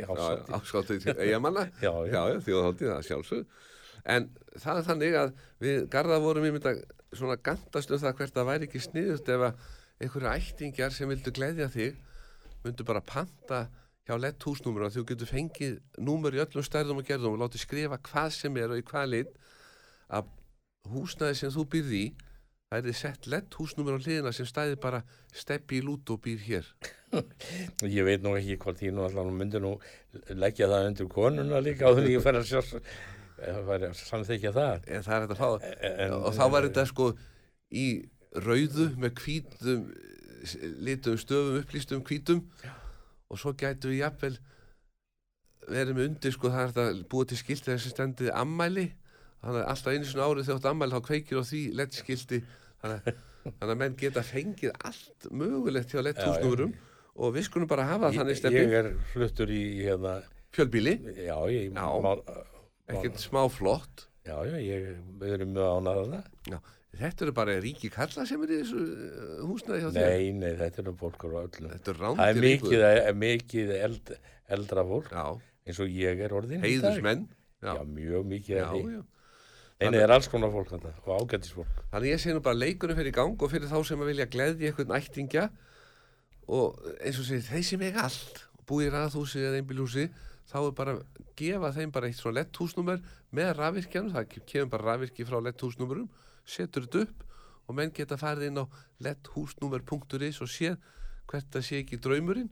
[0.05, 0.53] áshátíð.
[0.59, 3.47] áshátíð eigamanna já, já, já, já, þjóðháttíð, það sjálfsög
[4.05, 4.29] en
[4.61, 5.33] það er þannig að
[5.65, 6.75] við garða vorum í mynda
[7.17, 9.67] svona gandast um það hvert það væri ekki sniðust ef að
[10.01, 11.97] einhverju ættingjar sem vildu gleðja þig
[12.65, 13.67] myndu bara panta
[14.09, 17.65] hjá lett húsnúmur og þú getur fengið númur í öllum stærðum og gerðum og látið
[17.67, 19.39] skrifa hvað sem er og í hvað lit
[20.11, 20.33] að
[20.91, 22.11] húsnæði sem þú býrði í
[22.71, 25.01] það er sett lett húsnúmur á hliðina sem stæði bara
[25.35, 26.69] steppi í lút og býr hér.
[27.99, 29.73] Ég veit nú ekki hvort ég nú allan myndi nú
[30.31, 32.61] leggja það undir konuna líka og þannig ég fær að sjá
[33.67, 34.87] fær að samþykja það.
[34.87, 37.09] En það er þetta að fá en, og þá var þetta sko
[37.75, 37.87] í
[38.47, 39.85] rauðu með hvítum
[40.87, 42.45] litum stöfum upplýstum hvítum.
[43.31, 44.39] Og svo gætu við jafnvel
[45.71, 48.87] verið með undir sko það er þetta búið til skilti þessi stendið ammæli
[49.41, 52.39] þannig að alltaf einu svona árið þjótt ammæli þá kveikir á því lettskilti
[52.83, 56.73] þannig, að- þannig að menn geta fengið allt mögulegt hjá letthúsnúrum
[57.21, 60.17] og við skulum bara hafa þannig Ég, stefni ég er fluttur í hérna,
[60.57, 60.97] fjölbíli,
[61.29, 61.87] já, ég, Já.
[62.03, 62.13] Má,
[62.91, 64.89] ekkert smá flott já, já, ég,
[65.21, 66.59] við erum mjög ánaða Já,
[67.03, 70.51] þetta eru bara ríki kalla sem er í þessu uh, húsnaði hjá þér Nei, nei,
[70.61, 71.71] þetta er nú fólk á öllum.
[71.75, 74.13] Þetta er Það er rándir mikið, er mikið eld,
[74.57, 75.25] eldra fólk, Já,
[75.67, 76.69] eins og ég er orðin í dag.
[76.69, 77.25] heiðusmenn
[77.61, 79.01] Já, Já, mjög mikið já, af því.
[79.81, 81.77] Nei, það er alls konar fólk þetta og ágættisfólk.
[81.93, 84.69] Þannig ég segi nú bara leikunum fyrir gang og fyrir þá sem að vilja gleðja
[84.71, 85.45] eitthvað nættingja
[86.51, 90.05] og eins og segir þeir sem eiga allt búið í raðhúsi eða einbílhúsi
[90.51, 91.03] þá er bara að
[91.41, 93.03] gefa þeim bara eitt svona letthúsnúmer
[93.37, 96.09] með rafvirkjanum, það kemur bara rafvirki frá letthúsnúmerum,
[96.45, 97.27] setur þetta upp
[97.71, 98.65] og menn geta farið inn á
[99.07, 100.81] letthúsnúmer.is og séð
[101.31, 102.51] hvert það sé ekki draumurinn.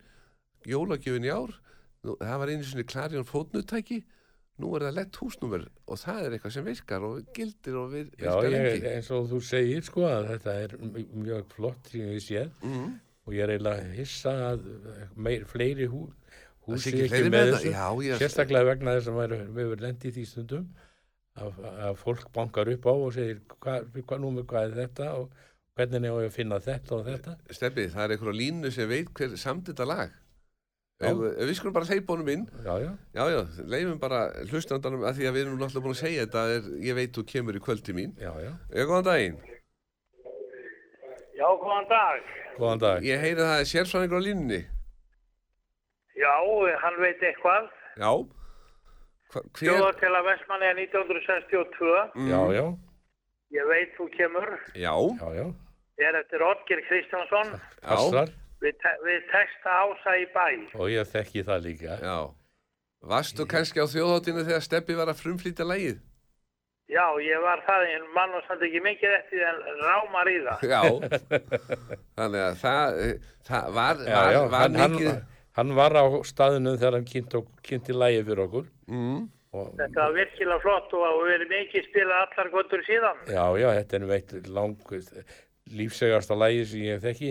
[0.68, 1.56] Jólagjöfin í ár
[2.04, 4.04] það var einu sinni klarjón fótnutæki
[4.58, 8.32] nú er það letthúsnúmer og það er eitthvað sem virkar og gildir og vir, Já,
[8.38, 8.92] virkar ég, lengi.
[8.94, 10.74] eins og þú segir, sko, að þetta er
[11.14, 12.50] mjög flott sem ég séð.
[12.66, 12.96] Mm.
[13.28, 14.62] og ég er eiginlega hissa að
[15.20, 16.06] meir, fleiri hú,
[16.68, 17.72] Hús sé ekki ekki með þessu.
[17.72, 20.68] já, ég, Sérstaklega vegna þess að við hefur lendið í því stundum
[21.38, 25.28] að, að fólk bankar upp á og segir hvað hva, númer hvað er þetta og
[25.78, 27.36] hvernig er ég að finna þetta og þetta.
[27.54, 30.16] Steffi, það er einhver á línu sem veit hver samt þetta lag.
[30.98, 35.04] Ef, ef við skulum bara hleypa honum inn, Já, já, já, já, leifum bara hlustandanum
[35.06, 37.58] að því að við erum náttúrulega búin að segja þetta er, ég veit þú kemur
[37.58, 38.16] í kvöldi mín.
[38.18, 38.50] já, já.
[38.74, 39.38] Ég góðan daginn.
[41.38, 42.32] Já, góðan dag.
[42.58, 43.06] Góðan dag.
[43.06, 44.60] Ég heyri að það er sérfræðingur á línunni.
[46.18, 46.34] Já,
[46.82, 47.68] hann veit eitthvað.
[48.00, 48.12] Já.
[49.28, 49.44] Hver?
[49.60, 52.04] Þjóða til að Vestmanni er 1962.
[52.16, 52.66] Mm, Já, já,
[53.58, 54.48] Ég veit þú kemur.
[54.76, 55.46] Já, já, já.
[55.98, 58.28] Er eftir Odger Kristjánsson já, Passar
[58.62, 60.44] við, te við texta ása í bæ.
[60.78, 61.96] og ég þekki það líka.
[62.02, 62.18] já.
[63.08, 65.98] Varstu kannski á þjóðháttinu þegar Steppi var að frumflýta lægið?
[66.88, 70.62] Já, ég var það, en mann og samt ekki mikið eftir en rámar í það.
[70.72, 70.82] Já.
[72.18, 73.02] Þannig að það,
[73.48, 75.10] það var, Já, var, já, var hann, hann, mikið...
[75.12, 75.26] hann
[75.78, 78.66] var á staðinu þegar hann kynnti, kynnti lægi fyrir okkur.
[78.88, 83.22] Mm, Og, Þetta var virkilega flott og við erum mikið spilað allar gotur síðan.
[83.32, 84.76] já, já, þetta er nú eitt lang
[85.72, 87.30] lífsegasta lægi sem ég þekki.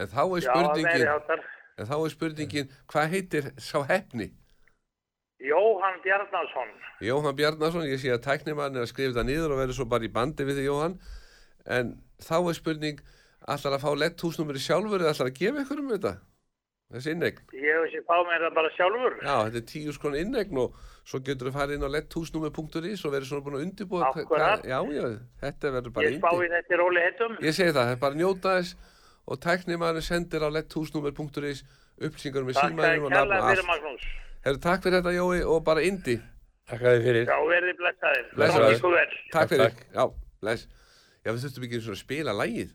[0.00, 1.06] en þá er Já, spurningin...
[1.06, 1.42] hátar.
[1.76, 4.30] En þá er spurningin, hvað heitir sá hefni?
[5.44, 6.70] Jóhann Bjarnason.
[7.04, 10.08] Jóhann Bjarnason, ég sé að tæknimann er að skrifa það niður og verður svo bara
[10.08, 10.96] í bandi við þig Jóhann.
[11.68, 11.92] En
[12.24, 13.00] þá er spurning,
[13.44, 16.14] ætlar að fá letthúsnumeri sjálfur eða ætlar að gefa ykkur um þetta?
[16.94, 17.38] Þessi innegn.
[17.56, 19.16] Ég hef þessi fá mér það bara sjálfur.
[19.18, 23.14] Já, þetta er tíu skona innegn og svo getur þú farið inn á letthúsnumeri.is og
[23.14, 24.10] verður svona búin að undirbúa.
[24.62, 25.06] Já, já,
[25.42, 27.34] þetta verður bara Ég spá í þetta í róli hittum.
[27.42, 28.94] Ég segi það, það er bara að njóta þess
[29.26, 31.64] og tæknimann sendir á letthúsnumeri.is
[31.96, 34.08] upplýsingar með símaðurum að og nafn og allt.
[34.46, 36.20] Herru, takk fyrir þetta Jói og bara indi.
[36.70, 37.30] Takk að þið fyrir.
[37.30, 38.26] Já, verði blessaðir.
[38.30, 39.78] Takk Takk, fyrir.
[39.90, 40.04] Já,
[40.42, 40.68] bless.
[41.26, 42.74] Já, við þurftum ekki að spila lægið.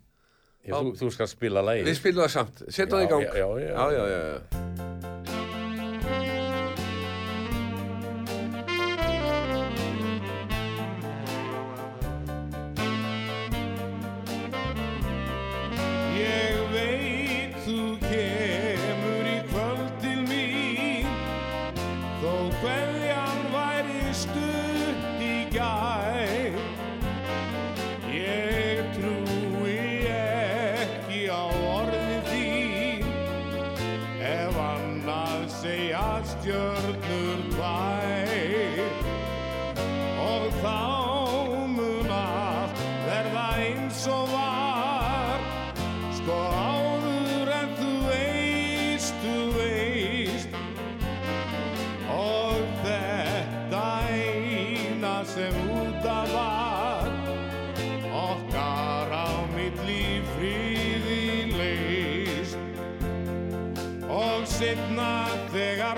[0.61, 1.87] Þú, þú skal spila lægi.
[1.89, 2.63] Við spilum það samt.
[2.69, 3.27] Settum það í gang.
[3.41, 4.90] Já, já, já, já.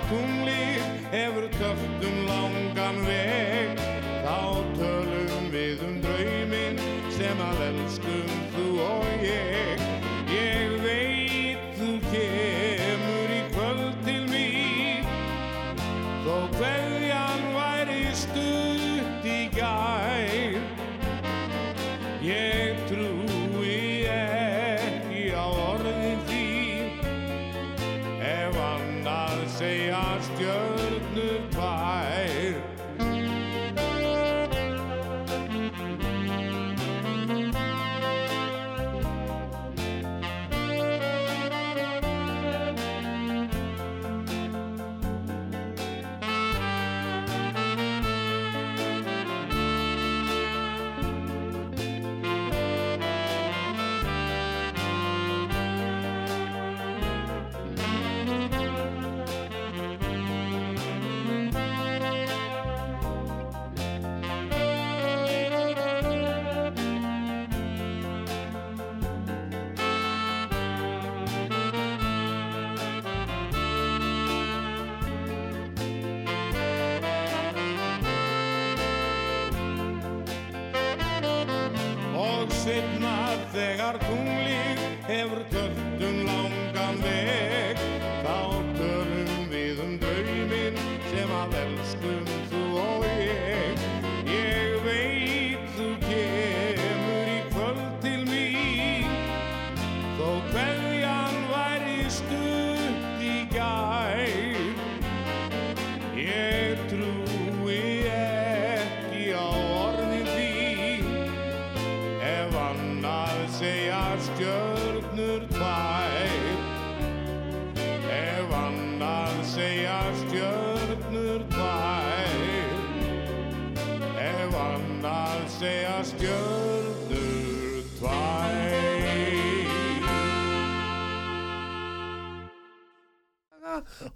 [0.09, 3.81] Tunglið hefur töft um langan veg.
[4.23, 4.39] Þá
[4.79, 6.79] tölum við um drauminn
[7.13, 8.22] sem að elskum
[91.81, 93.72] sem að elskum þú og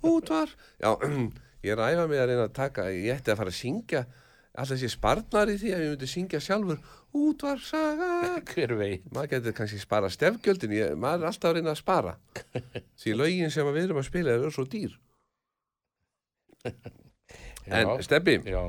[0.05, 0.53] útvar.
[0.81, 0.91] Já,
[1.65, 4.05] ég er að æfa mig að reyna að taka ég ætti að fara að syngja
[4.57, 6.79] alltaf sé sparnar í því að ég myndi syngja sjálfur.
[7.17, 8.11] Útvar saga.
[8.51, 9.03] Hver veit?
[9.13, 12.15] Maður getur kannski spara stefgjöldin ég, maður er alltaf að reyna að spara.
[13.01, 14.95] Því lögin sem við erum að spila eru svo dýr.
[17.67, 17.89] En Já.
[18.05, 18.61] Stebbi, já,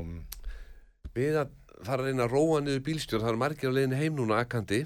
[1.14, 1.52] við að
[1.86, 4.80] fara að reyna að róa niður bílstjórn það eru margir á leiðinni heim núna akandi.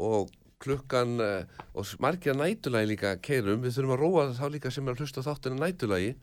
[0.00, 0.30] Og
[0.62, 4.88] klukkan uh, og margir að nætulagi líka keirum, við þurfum að róa þá líka sem
[4.88, 6.14] er að hlusta þáttinu nætulagi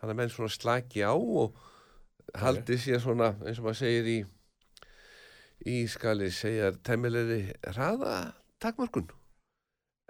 [0.00, 1.60] þannig að menn svona slaki á og
[2.34, 4.18] haldi sér svona eins og maður segir í
[5.66, 8.16] í skali segja temmilegri hraða
[8.62, 9.08] takmarkun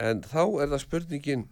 [0.03, 1.45] en þá er það spurningin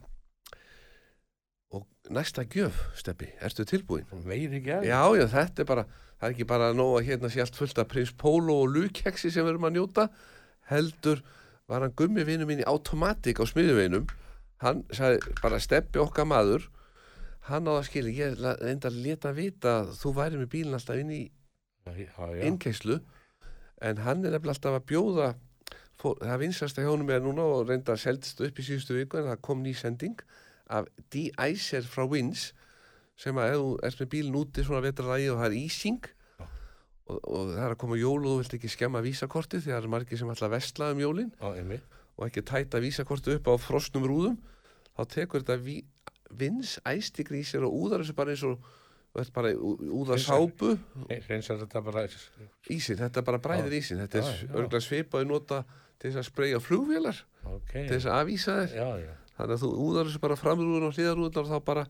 [1.74, 4.08] og næsta gjöf Steppi, ertu tilbúin?
[4.24, 4.88] meiri ekki að.
[4.88, 5.86] Já, já, þetta er bara,
[6.18, 9.46] það er ekki bara að hérna sé allt fullt af prins Pólo og Lukeksi sem
[9.46, 10.08] við erum að njóta,
[10.70, 11.24] heldur
[11.68, 14.06] var hann gummi vinnu mín í automatik á smiðuveinum,
[14.64, 16.68] hann sagði bara steppi okkar maður,
[17.48, 21.00] hann á að skilja, ég reyndi að leta vita að þú væri með bílinn alltaf
[21.00, 21.22] inn í
[22.48, 23.00] innkeislu,
[23.84, 25.30] en hann er nefnilega alltaf að bjóða,
[26.00, 29.20] fór, það vinsast að hjónum er núna og reynda að seldst upp í síðustu viku
[29.20, 30.20] en það kom ný sending
[30.72, 32.52] af de-icer frá Wins
[33.20, 36.08] sem að ef þú ert með bílinn úti svona vetralægi og það er ísing
[37.08, 39.80] og, og það er að koma jól og þú vilt ekki skemma vísakortið því það
[39.82, 41.32] er margir sem ætla að vestla um jólin.
[41.40, 41.84] Einmitt.
[42.16, 44.36] og ekki tæta vísakortið upp á frostnum rúðum.
[44.94, 45.80] Þá tekur þetta ví,
[46.38, 48.58] Wins æstigrísir og úðar þessu bara eins og
[49.34, 50.38] bara ú- úða Hreinsar.
[50.38, 50.70] sápu.
[51.28, 52.06] Reynsar þetta bara
[52.70, 54.00] ísinn, þetta bara bræðir ísinn.
[54.02, 55.60] Þetta Já, er örgulega svipaði nota
[55.98, 59.62] til þess að spreyja flugvélar ok, til þess að afvísa þér já, já, þannig að
[59.62, 61.84] þú úðar þessu bara framrúðun og hliðarúðunar og þá bara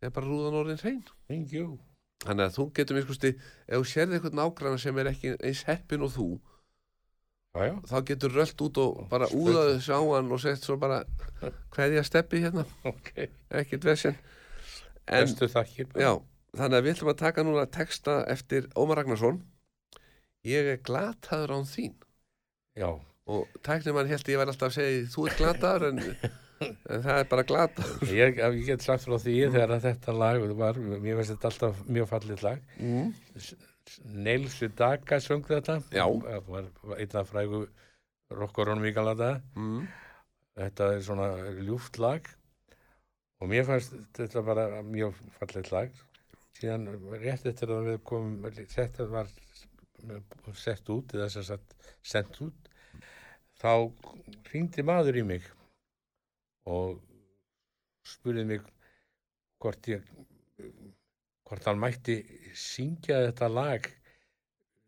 [0.00, 1.02] er bara rúðan orðin hrein.
[1.28, 1.78] Thank you
[2.24, 5.62] þannig að þú getur mér skusti ef þú sérði eitthvað nágranna sem er ekki eins
[5.68, 6.26] heppin og þú
[7.54, 9.46] já, já, þá getur rölt út og bara Spurt.
[9.46, 11.00] úðað þessu á hann og sett svo bara
[11.74, 13.14] hverja steppi hérna, ok.
[13.62, 14.18] Ekkert vesen.
[15.10, 16.12] En bestu þakkir já,
[16.54, 19.40] þannig að við ætlum að taka núna texta eftir Ómar Ragnarsson.
[20.46, 21.96] Ég er glataður án þín.
[22.78, 22.92] Já,
[23.30, 26.00] og tæknir mann held ég var alltaf að segja þú er glataður en
[26.60, 30.80] það er bara glataður ég, ég get sagt frá því þegar að þetta lag var,
[30.80, 32.64] mér finnst þetta alltaf mjög fallið lag.
[32.76, 33.12] Mm.
[34.26, 35.78] Neilsi Daga söng þetta.
[35.94, 36.04] Já.
[36.06, 37.62] Var var einn af frægu
[38.30, 39.88] rockorunum í galata Mm.
[40.60, 41.30] þetta er svona
[41.64, 42.28] ljúft lag.
[43.40, 45.94] Og mér fannst þetta bara mjög fallið lag.
[46.60, 46.90] Síðan
[47.22, 49.30] rétt eftir að við komum þetta var
[50.56, 52.68] sett út eða sem sagt sendt út
[53.60, 53.92] þá
[54.50, 55.48] hringdi maður í mig
[56.68, 57.00] og
[58.06, 58.60] spurði mig
[59.60, 60.04] hvort ég
[61.48, 62.20] hvort hann mætti
[62.56, 63.88] syngja þetta lag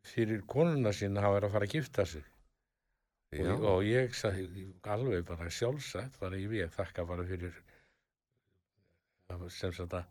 [0.06, 2.28] fyrir konuna sína hafa verið að fara að gifta sig
[3.32, 3.54] Já.
[3.56, 7.54] og, ég sagði alveg bara sjálfsagt var ég við þakka bara fyrir
[9.30, 10.10] það sem sagt að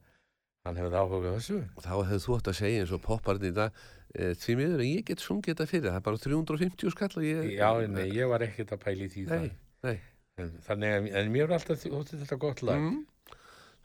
[0.66, 3.54] hann hefði áhugað þessu og þá hefðu þú átt að segja eins og popparinn í
[3.58, 3.78] dag
[4.14, 7.28] e, því miður að ég get sungið þetta fyrir það er bara 350 skall og
[7.28, 9.52] ég já, nei, ég var ekkert að pæli því Nei,
[9.86, 9.96] nei.
[10.40, 12.78] En, þannig að en mér er alltaf þótti þetta gott lag.
[12.78, 13.02] Mm.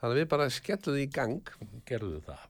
[0.00, 1.54] þannig að við bara skellum því í gang.
[1.88, 2.44] Gerðu það.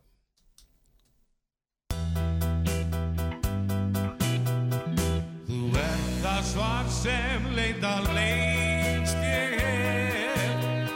[5.47, 10.93] Þú ert það svar sem leita lengst ég hef.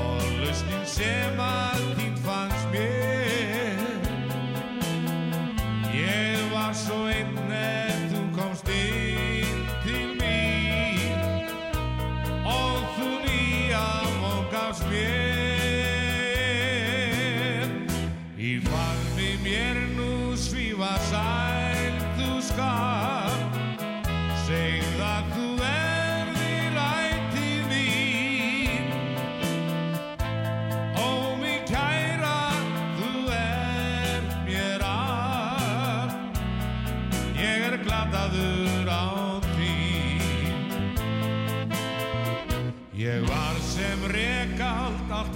[0.00, 1.65] Og lausnin sem að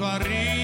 [0.01, 0.60] Paris.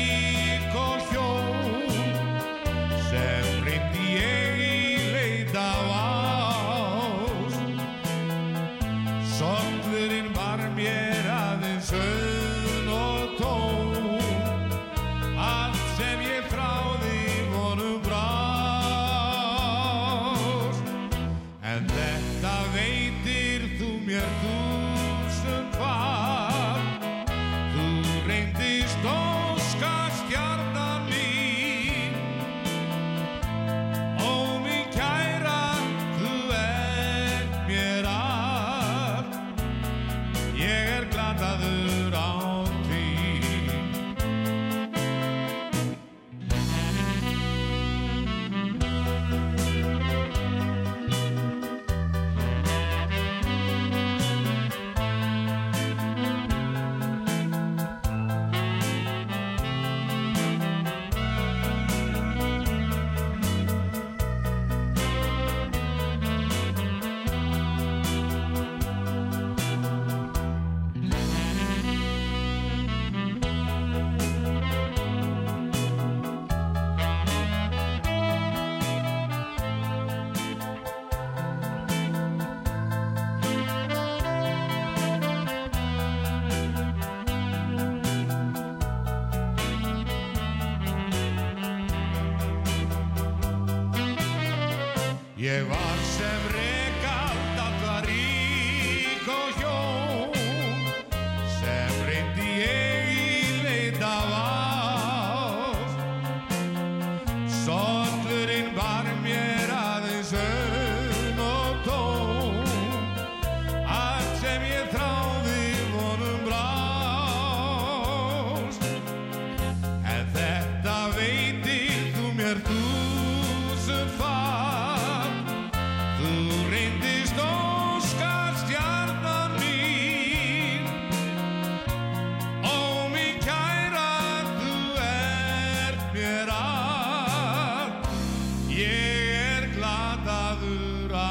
[140.27, 141.31] Gladaður á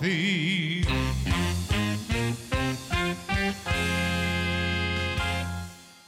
[0.00, 0.14] því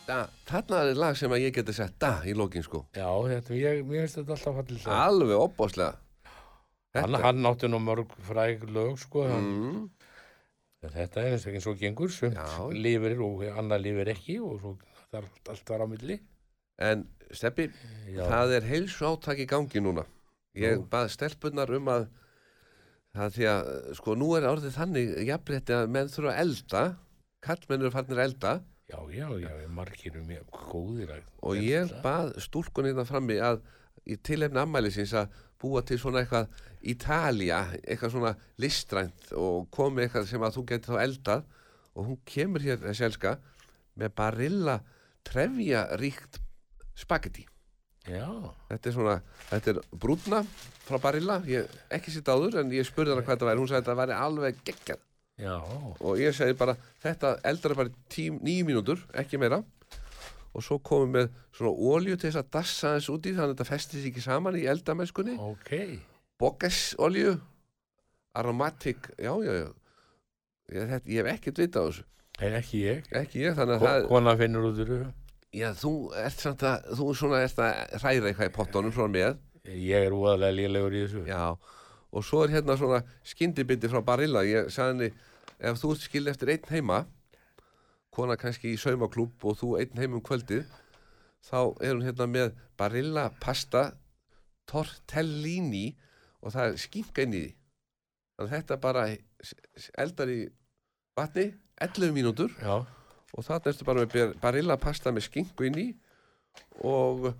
[0.06, 2.84] Da, þarna er lag sem að ég geti sett da í lokin sko.
[2.94, 4.84] Já, þetta, ég, mér finnst þetta alltaf fallið.
[4.96, 5.96] Alveg opbáslega.
[6.96, 9.26] Hann, hann átti nú mörg fræg lög, sko.
[9.28, 9.90] hann- Mm,
[10.86, 12.70] Þetta er eins og eins og gengur, Já.
[12.70, 14.76] lifir og annað lifir ekki og svo
[15.10, 16.20] það er allt, var á milli.
[16.78, 17.70] en Steppi,
[18.14, 20.04] það er heilsu áttak í gangi núna.
[20.56, 20.86] Ég Nú.
[20.92, 22.06] bað stelpunnar um að
[23.16, 26.82] það því að, sko, nú er orðið þannig jafnrétti að menn þurfa að elda,
[27.46, 28.52] kallmenn eru farnir að elda.
[28.86, 33.64] Já, já, já, margir um mjög góðir að og ég bað stúlkunni það frammi að
[34.06, 38.32] í tilefni ammælisins að búa til svona eitthvað Ítalía, eitthvað svona
[38.62, 41.42] listrænt og komi eitthvað sem að þú getur þá eldað.
[41.96, 43.34] Og hún kemur hér þessi elska
[43.98, 44.78] með barilla
[45.26, 46.38] trefja ríkt
[46.94, 47.46] spagetti
[48.06, 48.26] Já,
[48.70, 49.14] þetta er svona,
[49.50, 50.42] þetta er brúna
[50.86, 53.80] frá barilla, ég ekki sitt áður en ég spurði hana hvað þetta væri, hún sagði
[53.80, 55.00] að þetta væri alveg geggjað.
[55.36, 55.54] Já,
[56.00, 59.58] og ég segi bara þetta eldar bara tím, nýju mínútur, ekki meira.
[60.56, 61.26] Og svo komum við
[61.58, 64.56] svona ólju til þess að dassa þess út í þannig að þetta festist ekki saman
[64.56, 65.72] í eldamennskunni ok.
[66.40, 67.34] Bogas olju
[68.36, 69.68] aromatic, já, já, já.
[70.72, 72.06] Ég, þetta, ég hef ekkert vita á þessu.
[72.46, 73.06] En ekki ég.
[73.16, 75.12] ekki ég, þannig að Ko, það kona finnur út úr þessu.
[75.54, 79.42] Já, þú ert samt að þú svona ert að hræra eitthvað í pottunum svona með
[79.66, 81.24] Ég er úaðlega lélegur í þessu.
[81.26, 81.56] já,
[82.12, 84.44] og svo er hérna svona skyndibiti frá Barilla.
[84.46, 85.08] Ég sagði henni,
[85.58, 87.00] ef þú ert skil eftir einn heima
[88.14, 90.62] kona kannski í saumaklúb og þú einn heim um kvöldið
[91.44, 93.90] þá er hún hérna með Barilla pasta
[94.70, 95.96] tortellini
[96.42, 97.52] og það er skinka inn í því.
[98.36, 99.04] Þannig að þetta bara
[100.04, 100.38] eldar í
[101.16, 101.46] vatni
[101.82, 102.52] 11 mínútur.
[102.62, 102.84] Já,
[103.34, 105.86] og þarna ertu bara með Barilla pasta með skinku inn í
[106.86, 107.30] og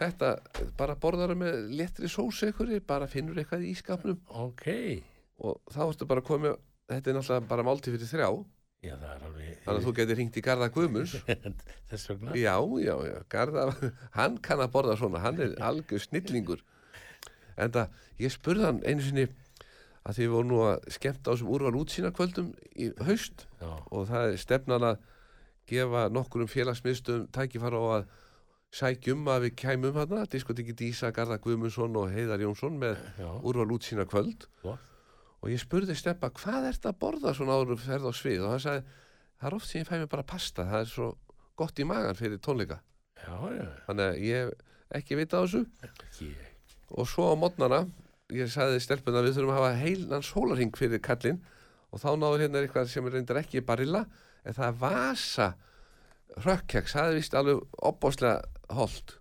[0.00, 0.36] þetta
[0.78, 4.66] bara borðar með léttri sósu einhverju, bara finnur eitthvað í ískapnum ok.
[5.44, 6.58] og þá ertu bara komið
[6.90, 8.30] þetta er náttúrulega bara máltíð fyrir þrjá.
[8.80, 9.48] Já, það alveg...
[9.64, 11.14] þannig að þú getur hringt í Garða Guðmunds.
[11.90, 12.36] Þess vegna.
[12.38, 13.66] já, já, já, Garða
[14.16, 16.64] hann kann að borða svona, hann er algjör snillingur.
[17.60, 19.26] En það, ég spurði hann einu sinni
[20.00, 23.44] að því við vorum nú að skemmta á þessum úrval útsýna kvöldum í haust.
[23.60, 25.02] Já, og það er stefnan að
[25.70, 28.04] gefa nokkurum félagsmiðstöðum tækifæra á að
[28.74, 33.72] sækjum að við kæmum hana, diskotekki Dísa, Garða Guðmundsson og Heiðar Jónsson með já, úrval
[33.74, 34.46] útsýna kvöld.
[34.62, 34.86] Flott.
[35.40, 38.44] og ég spurði Steppa hvað ert að borða svona þú ferð á svið?
[38.44, 38.82] Og hann sagði
[39.40, 40.66] það er oft sem ég fæ mér bara pasta.
[40.68, 41.08] Það er svo
[41.58, 42.78] gott í magan fyrir tónleika.
[43.20, 44.52] Já, já, þannig að ég
[45.00, 45.64] ekki vita á þessu.
[45.86, 46.30] Ekki.
[46.90, 47.84] og svo á modnana
[48.34, 51.40] ég sagði stelpuna við þurfum að hafa heilan sólarhing fyrir kallinn.
[51.90, 54.04] Og þá náður hérna eitthvað sem er reyndar ekki barilla
[54.44, 55.48] en það er vasa
[56.44, 57.60] rökkjaks, það er vist alveg
[57.90, 58.40] opbáslega
[58.76, 59.16] holdt.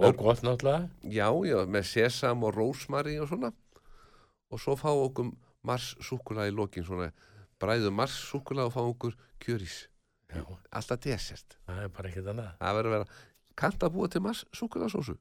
[0.00, 0.88] Og gott náttúrulega.
[1.04, 3.52] já, já, með sesam og rósmari og svona.
[4.50, 5.30] Og svo fá okkur
[5.62, 7.10] mars súkula í lokin svona
[7.60, 9.12] bræðum mars súkula og fá okkur
[9.44, 9.86] kjörís
[10.30, 10.40] Já,
[10.72, 12.50] alltaf desert það er bara ekkert annað.
[12.60, 13.06] það verður að vera,
[13.60, 15.16] kannt að búa til mars súkula sósu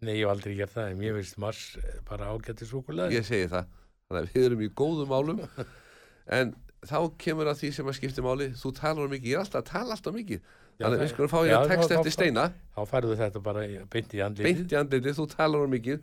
[0.00, 1.60] Nei, ég hef aldrei gert það, en mér finnst Mars
[2.08, 3.12] bara ágætti súkulega.
[3.12, 3.68] ég segi það,
[4.08, 5.44] þannig að við erum í góðum málum.
[6.38, 6.54] En
[6.90, 9.68] þá kemur að því sem að skipti máli, þú talar mikið ég er alltaf að
[9.70, 10.40] tala alltaf mikið
[10.74, 13.60] þannig að við skulum fá ég að texta eftir steina Þá færðu þetta bara
[13.94, 14.48] beint í andlitið.
[14.48, 16.00] beint í andlitið, þú talar mikið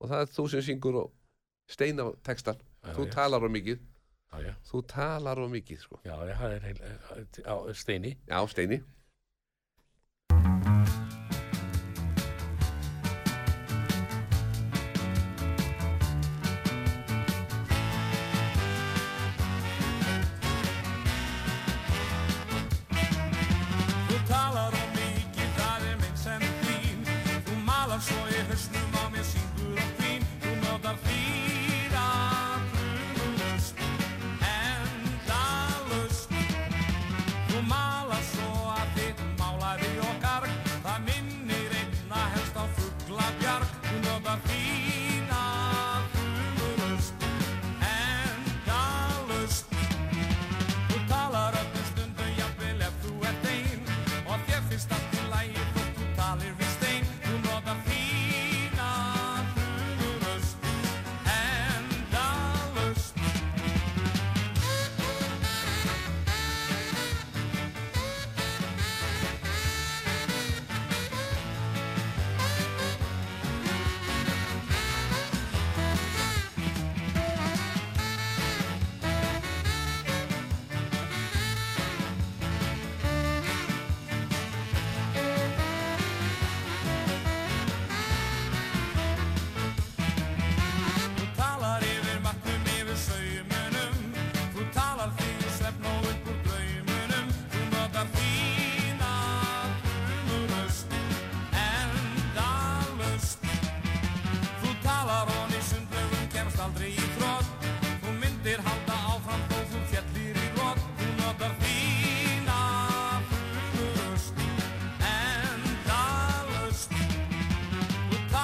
[0.00, 1.08] og það er þú sem syngur og
[1.70, 3.12] steina textan, Já, þú já.
[3.14, 3.78] talar mikið
[4.30, 5.98] Já, já, þú talar mikið sko.
[6.06, 6.80] já, já, það er heil,
[7.50, 8.12] á steini.
[8.30, 8.80] já, steini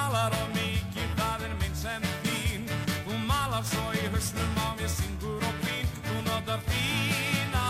[0.07, 0.53] talar om
[0.93, 2.69] gitarren min sen fin
[3.05, 7.67] Hon malar så i hörsnum av med é sin guropin Hon öddar fina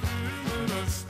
[0.00, 1.06] frulust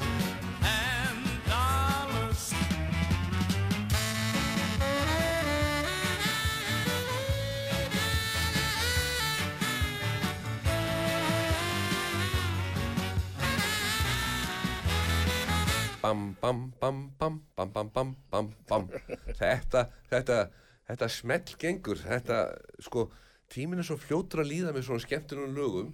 [16.03, 18.22] Pam, pam, pam, pam, pam, pam, pam.
[20.13, 20.39] Þetta,
[20.91, 22.39] þetta, smell gengur, þetta,
[22.85, 23.07] sko,
[23.53, 25.93] tíminn er svo fljótur að líða með svona skemmtunum lögum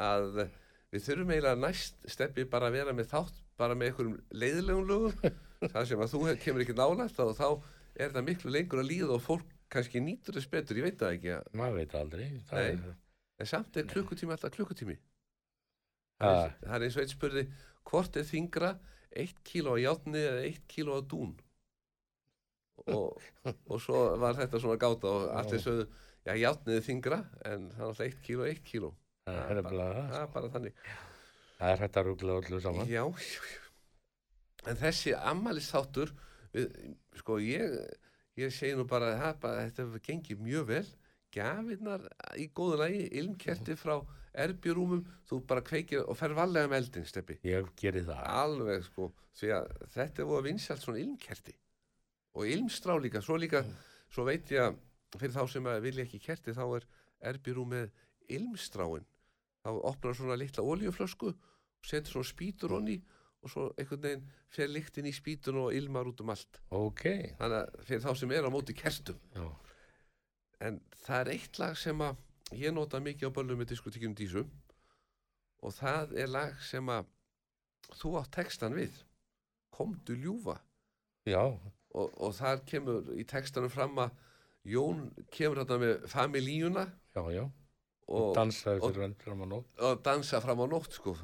[0.00, 0.44] að
[0.90, 5.38] við þurfum eiginlega næst steppi bara að vera með þátt, bara með einhverjum leiðilegum lögum,
[5.74, 9.16] það sem að þú kemur ekki nálægt og þá er þetta miklu lengur að líða
[9.16, 12.24] og fólk kannski nýtur þess betur, ég veit það ekki, Maður veit aldrei.
[12.30, 12.62] Nei.
[12.62, 12.96] er,
[13.38, 14.96] en samt er klukkutími alltaf klukkutími.
[16.20, 17.44] Það er eins og eitt spurði,
[17.88, 18.72] hvort er þingra,
[19.22, 21.36] eitt kíló á játni eða eitt kíló á dún?
[22.88, 23.20] Og,
[23.68, 25.86] og svo var þetta svona gáta og allir sögðu,
[26.26, 27.18] já játnið er þingra,
[27.50, 28.92] en það er alltaf eitt kíló, eitt kíló.
[29.28, 30.12] það er.
[30.12, 30.84] Það er bara þannig.
[31.60, 32.88] Það er hægt að rúgla öllu saman.
[32.90, 33.04] Já.
[34.70, 36.14] En þessi ammælistáttur,
[36.54, 36.72] við,
[37.20, 37.76] sko ég,
[38.40, 40.86] ég segi nú bara, bara þetta hefur gengið mjög vel.
[41.30, 42.08] Gjafirnar
[42.42, 44.00] í góðu lagi, ilmkerti frá
[44.40, 47.38] erbjurúmum, þú bara kveikir og fer varlega um eldin, steppi.
[47.46, 48.24] Ég geri það.
[48.40, 51.54] Alveg sko, því að þetta voru vinsalt svona ilmkerti
[52.34, 53.64] og ilmstrá líka, svo líka,
[54.12, 54.78] svo veit ég að
[55.18, 56.86] fyrir þá sem að vilja ekki kerti þá er
[57.32, 57.90] erbyrú með
[58.30, 59.06] ilmstráin.
[59.60, 61.32] Þá opnar svona litla oljuflösku
[61.86, 63.00] setur svona spýtur honni
[63.40, 66.60] og svo einhvern veginn fer lyktin í spýtun og ilmar út um allt.
[66.70, 67.04] Ok.
[67.40, 69.20] þannig að fyrir þá sem er á móti kertum.
[69.34, 69.46] Já.
[70.60, 72.16] en það er eitt lag sem að
[72.60, 74.44] ég nota mikið á böllum með diskotíkjum dísu.
[75.64, 77.08] Og það er lag sem að
[78.00, 78.92] þú átt textan við.
[79.72, 80.58] Komdu ljúfa.
[81.28, 81.56] Já.
[81.94, 84.10] Og, og þar kemur í textanum fram að
[84.70, 86.82] Jón kemur þarna með familíuna
[87.16, 87.44] Já, já.
[88.12, 89.70] og, enn fram á nótt.
[89.80, 91.14] og dansa fram á nótt sko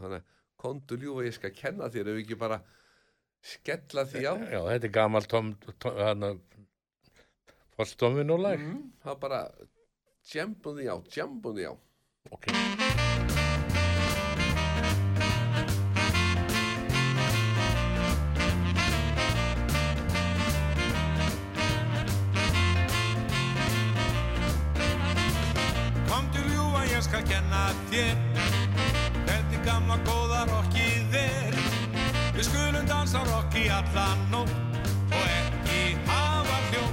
[0.57, 2.61] komdu ljúfa ég skal kenna þér ef ekki bara
[3.45, 6.41] skella því á Já, þetta er gammal tom, tom hann að
[7.77, 8.63] fórstómin og lag.
[9.05, 9.43] það bara
[10.33, 11.75] jambum því á, jambum því á
[12.33, 12.49] Ok.
[27.97, 28.17] Þér
[29.27, 31.57] Hvernig gamla góða rockið er.
[32.37, 34.53] Við skulum dansa rock í allan nótt
[35.17, 36.85] Og ekki hafa hljó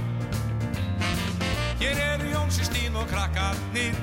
[1.82, 3.98] Hér eru Jónsi Stín og krakkarnir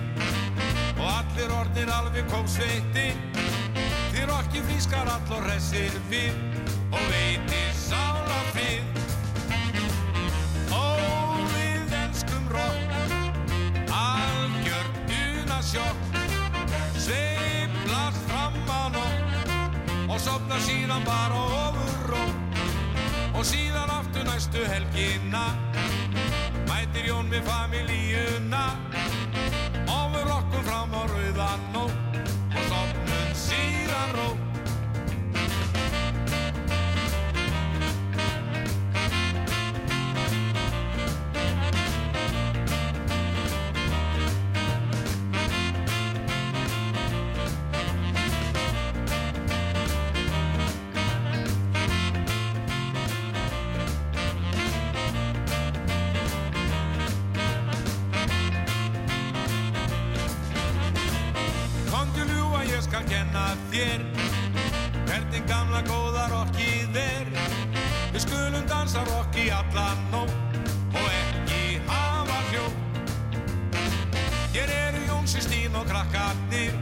[1.00, 3.10] Og allir orðnir alveg kópsveiti
[4.12, 6.38] Því rocki frískar all og hressir við
[6.92, 8.84] Og veitir sála frið.
[10.76, 10.84] Ó,
[11.56, 14.92] við elskum rock algjör
[15.22, 16.11] unasjokk
[20.22, 22.26] og sopna síðan bara ofur ró
[23.40, 25.42] og síðan aftur næstu helgina
[26.70, 28.62] mætir Jón við familíuna
[29.88, 32.01] og við rokkum fram á rauðan nótt
[63.72, 64.06] þér.
[65.08, 67.32] Hvernig gamla góða rockið er.
[68.12, 72.66] Við skulum dansa rock í allan nótt Og ekki hafa hljó
[74.52, 76.76] Hér eru Jónsi Stín og krakkarnir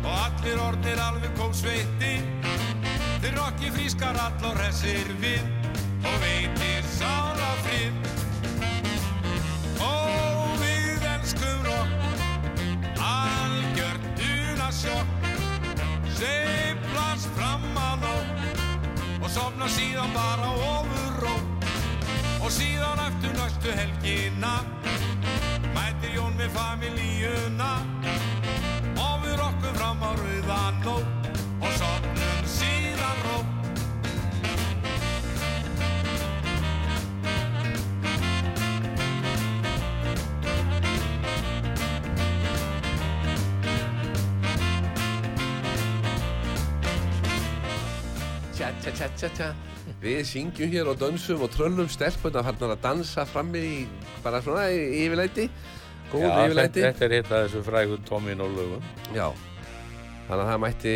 [0.00, 2.16] Og allir orðnir alveg kópsveiti
[3.20, 5.59] Þeir rocki frískar all og hressir við
[19.60, 21.34] sofna síðan bara ofur ró
[22.40, 24.64] og síðan eftir næstu helgina.
[25.74, 27.72] Mætir Jón með familíuna
[28.96, 31.19] og við rokkum fram á rauðan nótt
[49.00, 49.48] tja tja tja
[50.02, 53.76] við syngjum hér og dönsum og tröllum stelpuna farnar að dansa frammi í
[54.24, 55.46] bara svona í yfirleiti
[56.12, 58.84] góð Já, þetta, yfirleiti þetta er hitt að þessu frægu tómin og lögum.
[59.16, 59.26] já
[60.28, 60.94] þannig að það mætti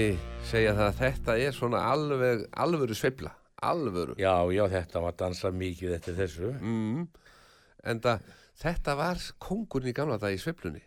[0.50, 3.32] segja það að þetta er svona alveg alvöru sveifla
[3.64, 6.52] alvöru Já, já, þetta var dansað mikið eftir þessu.
[6.60, 7.06] mm.
[7.88, 8.28] en það
[8.60, 10.84] þetta var kongurinn í gamla dag í sveiflunni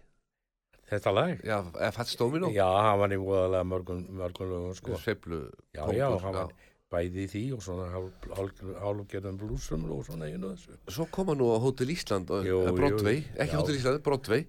[0.88, 1.42] Þetta lag?
[1.44, 4.96] já, eða fatt stóminu Já, hann var í voðalega mörgum, mörgum lögum, sko.
[5.02, 5.42] sveiflu
[5.76, 6.54] Já, já, hann var
[6.94, 10.78] bæði í því og svona hálf- hálf- hálfgerðum blúsum og svona einu þessu.
[10.88, 13.60] svo koma nú á Hótel Ísland eh, jú, ekki já.
[13.60, 14.46] Hótel Ísland, Broadway.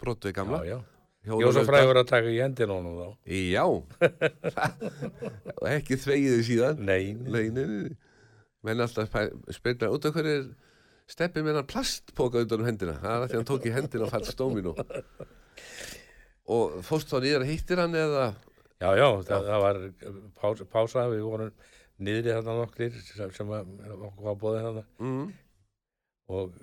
[0.00, 0.82] Broadway gamla Já, já.
[1.26, 3.08] Var svo frægur að taka í hendin honum þá.
[3.26, 3.64] Já
[5.60, 7.30] og ekki þvegiði síðan Nei, nei.
[7.30, 7.96] Nei, nei, nei
[8.66, 9.12] menn alltaf
[9.54, 10.38] spyrna út af hverju
[11.06, 14.06] steppi með hann plastpoka utan um hendina það er að því hann tók í hendina
[14.08, 14.72] og fælt stóminu
[16.56, 18.26] og fórst þá nýðar hittir hann eða
[18.76, 19.78] Já, já, það, það var
[20.36, 21.52] pása, pása, við vorum
[21.98, 25.28] niðri þarna nokklir sem, okkur var bóðið þarna mm,
[26.36, 26.56] og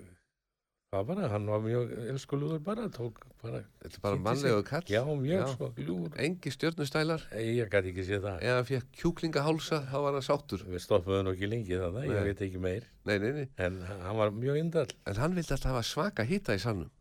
[0.94, 4.84] það bara, hann var mjög elskulegur bara, tók bara, þetta er bara Kynnti mannlegu kall
[4.92, 5.46] já, mjög Já.
[5.56, 6.12] svo ljúr.
[6.22, 8.44] engi stjörnustælar Ég gæti ekki séð það.
[8.46, 12.44] eða fekk kjúklingahálsa þá var hann sáttur Við stoppuðum nú ekki lengi þarna, ég veit
[12.46, 13.48] ekki meir, nei, nei, nei.
[13.58, 14.94] en hann var mjög indall.
[15.10, 16.92] en hann vildi alltaf hafa svaka hýta í sannum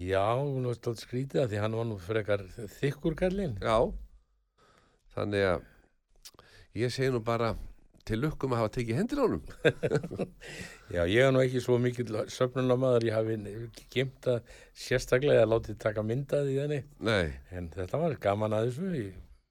[0.00, 2.42] Já, nú er stótt skrítið að því hann var nú frekar
[2.80, 3.54] þykkur kallinn.
[3.60, 3.76] já
[5.16, 5.62] þannig að
[6.76, 7.54] ég segi nú bara
[8.06, 9.42] til lukkum að hafa tekið hendur á honum.
[10.94, 13.36] Já, ég er nú ekki svo mikil söfnunamaður, ég hafi
[13.90, 18.68] gemt að sérstaklega að látið taka myndað í þenni, nei, en þetta var gaman að
[18.68, 19.06] þessu í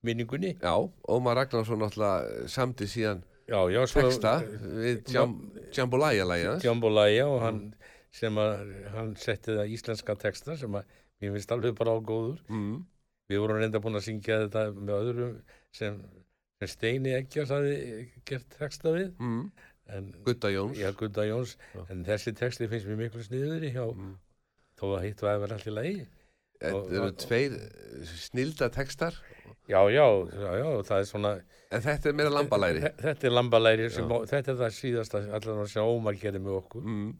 [0.07, 0.53] minningunni.
[0.61, 0.75] já,
[1.11, 4.01] Ómar Ragnarsson náttúrulega samti síðan Já, já, svo...
[4.07, 5.35] texta við Jam,
[5.75, 6.63] Jambolaya-lægi hans.
[6.65, 7.59] Jambolaya og hann
[8.15, 8.61] sem að
[8.95, 10.87] hann setti það íslenska texta sem að
[11.21, 12.39] mér finnst alveg bara á góður.
[12.49, 12.79] mm,
[13.29, 15.35] Við vorum reynda búin að syngja þetta með öðrum
[15.75, 15.99] sem,
[16.61, 19.09] sem Steini Eggjas hafi gert texta við.
[19.19, 19.49] Mm,
[20.25, 20.77] Gutta Jóns.
[20.79, 21.55] Já, Gunda Jóns,
[21.91, 24.15] en þessi texti finnst mér miklu sniður hjá, Mm.
[24.79, 26.07] þó að hitt var allt í lagi.
[26.61, 27.57] Þetta eru tveir
[28.07, 29.13] snilda textar.
[29.67, 31.41] Já, já, já, já, það er svona
[31.71, 32.81] en þetta er meira lambalæri.
[32.81, 36.81] Þe- Þetta er lambalæri sem, þetta er það síðasta allan sem Ómar gerði með okkur.
[36.83, 37.15] Mm.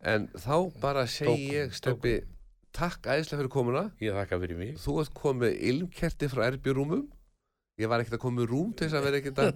[0.00, 2.22] en þá bara segi ég Steppi
[2.72, 3.92] takk æðislega fyrir komuna.
[4.00, 4.74] Ég þakka fyrir mig.
[4.78, 7.08] Þú ert komið ilmkerti frá erbjörúmum
[7.78, 9.50] ég var ekkert að koma með rúm til þess að vera ekkert að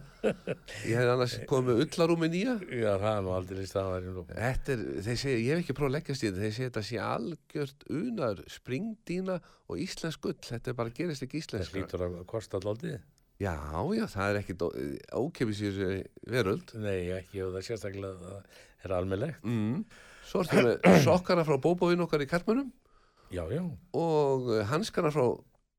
[0.87, 4.75] ég hef annars komið með ullarúmi nýja Já, það er nú aldrei staðarinn og Þetta
[4.77, 7.01] er, þeir segja, ég hef ekki prófað að leggast í þetta, þeir segja þetta sé
[7.07, 11.75] algjört unar, springdína og íslensk gull, þetta bara gerist ekki það íslensk.
[11.75, 12.87] slítur að kosta alltaf
[13.43, 13.57] Já,
[13.97, 14.61] já, það er ekkit
[15.19, 15.87] ókefis í þessu
[16.31, 16.73] veröld.
[16.79, 19.81] Nei, ekki og það sérstaklega það er almennlegt Mm.
[20.29, 22.69] Svo ertu með sokkana frá bóbóvinn okkar í Karlmannum
[23.33, 23.63] Já, já,
[23.97, 25.25] og hanskana frá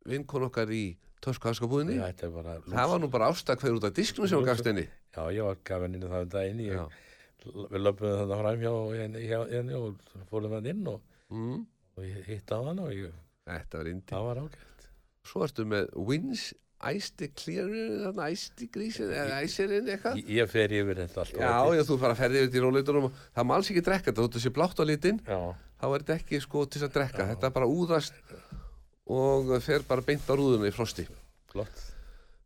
[0.10, 4.46] vinkon okkar í Er bara Það var nú bara ástakveður út af disknum sem hún
[4.48, 4.88] gafst henni.
[5.16, 6.64] Já, ég var gaf henni það um daginn.
[6.68, 7.00] Ég,
[7.44, 9.22] Við löpum þannig fram hjá henni,
[9.52, 9.98] henni og
[10.32, 11.02] fórum hann inn og,
[11.32, 11.66] Mm.
[11.98, 13.12] og ég hitt á hann og ég,
[13.48, 14.06] Þetta var indi.
[14.08, 14.86] það var ágætt.
[15.26, 16.54] Svo ertu með Wins
[16.84, 20.18] Æsti Clearin, þarna Æsti Grísin, eða Æsirinn eitthvað.
[20.20, 23.06] Ég, ég fer yfir þetta allt Já, já, þú fara að ferði yfir til róleitunum
[23.08, 25.20] og það má alls ekki drekka þetta, þú ert þessi blátt á litin.
[25.24, 25.40] Já,
[25.80, 27.28] þá er þetta ekki sko til að drekka.
[27.32, 28.14] Þetta er bara úðast
[29.12, 31.06] og fer bara beint á rúðuna í frosti.
[31.52, 31.84] Flott.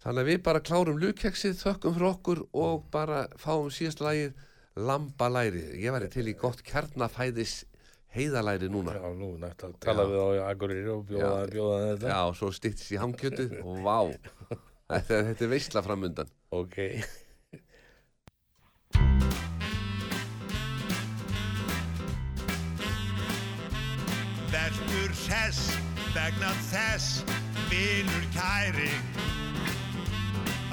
[0.03, 4.37] Þannig að við bara klárum lukkeksið, þökkum fyrir okkur og bara fáum síðast lagið
[4.77, 7.63] lambalæri, ég væri til í gott kjarnafæðis
[8.13, 8.93] heiðalæri núna.
[8.97, 10.11] Já, nú nætt að tala Já.
[10.13, 11.51] við á Akureyri og bjóða, Já.
[11.53, 12.11] bjóða þetta.
[12.13, 13.97] Já, svo styttist í hangkjötið og vá.
[14.87, 16.77] Þetta, þetta er veistla framundan Ok,
[24.47, 27.21] Verður hress vegna þess
[27.69, 28.89] vinur kæri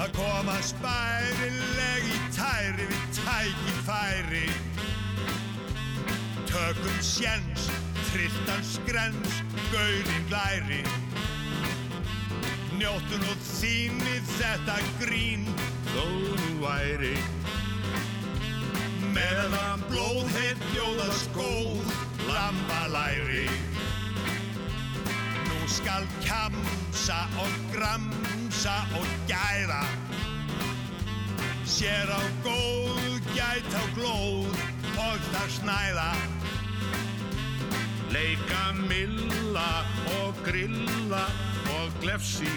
[0.00, 4.46] að koma spærileg í tæri við tækifæri.
[6.48, 7.68] Tökum sjens,
[8.08, 9.36] trilltan skrens,
[9.72, 10.80] gaurinn glæri
[12.78, 15.44] Njóttu nú þínið þetta grín
[15.92, 16.06] þó
[16.40, 17.14] nú væri.
[19.14, 21.94] Meðan blóðheit bjóða skóð
[22.32, 23.73] lambalæri
[25.74, 29.82] skal kjamsa og gramsa og gæða.
[31.66, 34.54] Sér á góð gæt á glóð
[35.06, 36.12] og það snæða.
[38.14, 39.72] Leika milla
[40.20, 41.26] og grilla
[41.78, 42.54] og glefsi.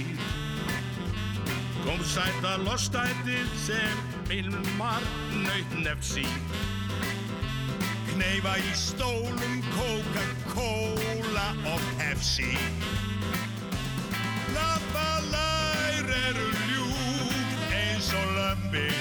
[1.85, 3.97] Kom sæta lostætið sem
[4.29, 5.01] ilmar
[5.33, 6.27] naut nefsi.
[8.13, 12.53] Kneifa í stólum Coca-Cola og Pepsi
[18.67, 18.93] lömbin.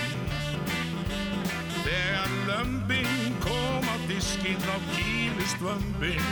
[1.84, 6.22] Þegar lömbin kom á diskinn á kýlist vömbin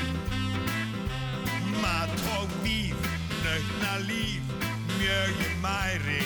[1.83, 2.97] Mat og víf,
[3.45, 4.43] nautna líf,
[4.99, 6.23] mjög í mæri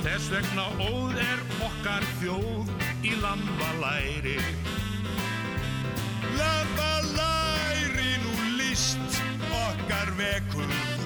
[0.00, 2.70] Þess vegna óð er okkar þjóð
[3.04, 4.38] í lambalæri.
[6.38, 9.20] Lambalæri nú list
[9.52, 10.99] okkar vekur Meðan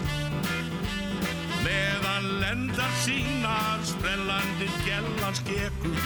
[2.41, 5.99] lendar sínar sprellandi gjellan skekur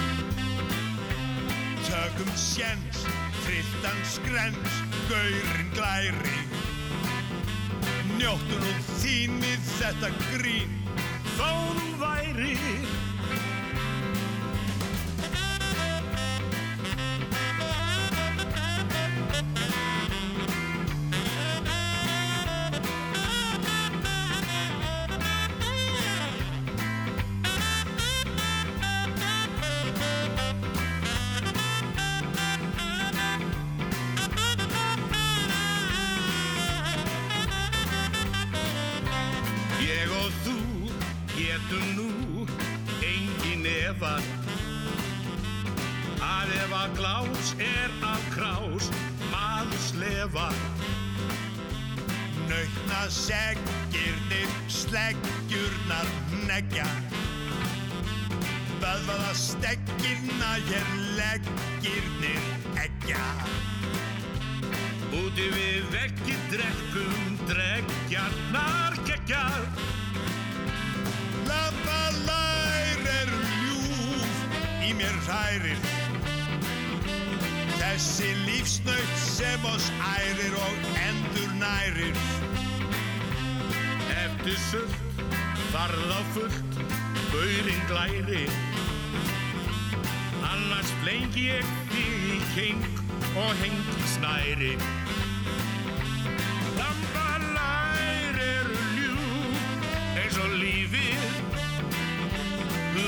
[1.88, 3.04] Tökum sjens,
[3.46, 4.74] trilltan skrens,
[5.08, 6.40] gaurinn glæri.
[8.18, 10.74] Njóttu nú þínið þetta grín
[11.38, 12.56] Þó þú væri
[47.39, 48.91] glás er af krás
[49.30, 50.49] maður slefa
[52.49, 56.09] Nautna seggirnir sleggjurnar
[56.49, 56.86] negja
[58.82, 62.45] Vöðvaða steggirna hér leggirnir
[62.78, 63.24] eggja.
[65.18, 66.88] Úti við veggi drekkum
[77.99, 82.18] þessi lífsnaut sem oss ærir og endur nærir.
[84.14, 85.24] Eftir sult,
[85.72, 86.78] farða fullt,
[87.32, 88.44] bauðin glæri.
[90.46, 92.86] Annars flengi ég þig í keng
[93.42, 94.70] og hengi snæri.
[96.78, 99.90] Damba lær eru ljúf
[100.22, 101.26] eins og lífið.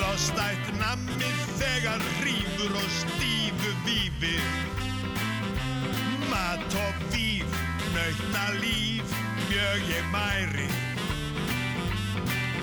[0.01, 4.70] Lost ætt namið þegar rýfur og stífu vífið
[6.41, 7.57] Mat og víf,
[7.95, 9.11] nautna líf,
[9.51, 10.69] mjög ég mæri.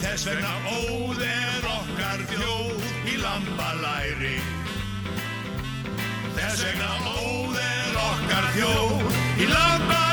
[0.02, 4.34] Þess vegna óð er okkar þjóð í lambalæri.
[6.40, 6.90] Þess vegna
[7.22, 9.08] óð er okkar þjóð
[9.46, 10.07] í lambalæri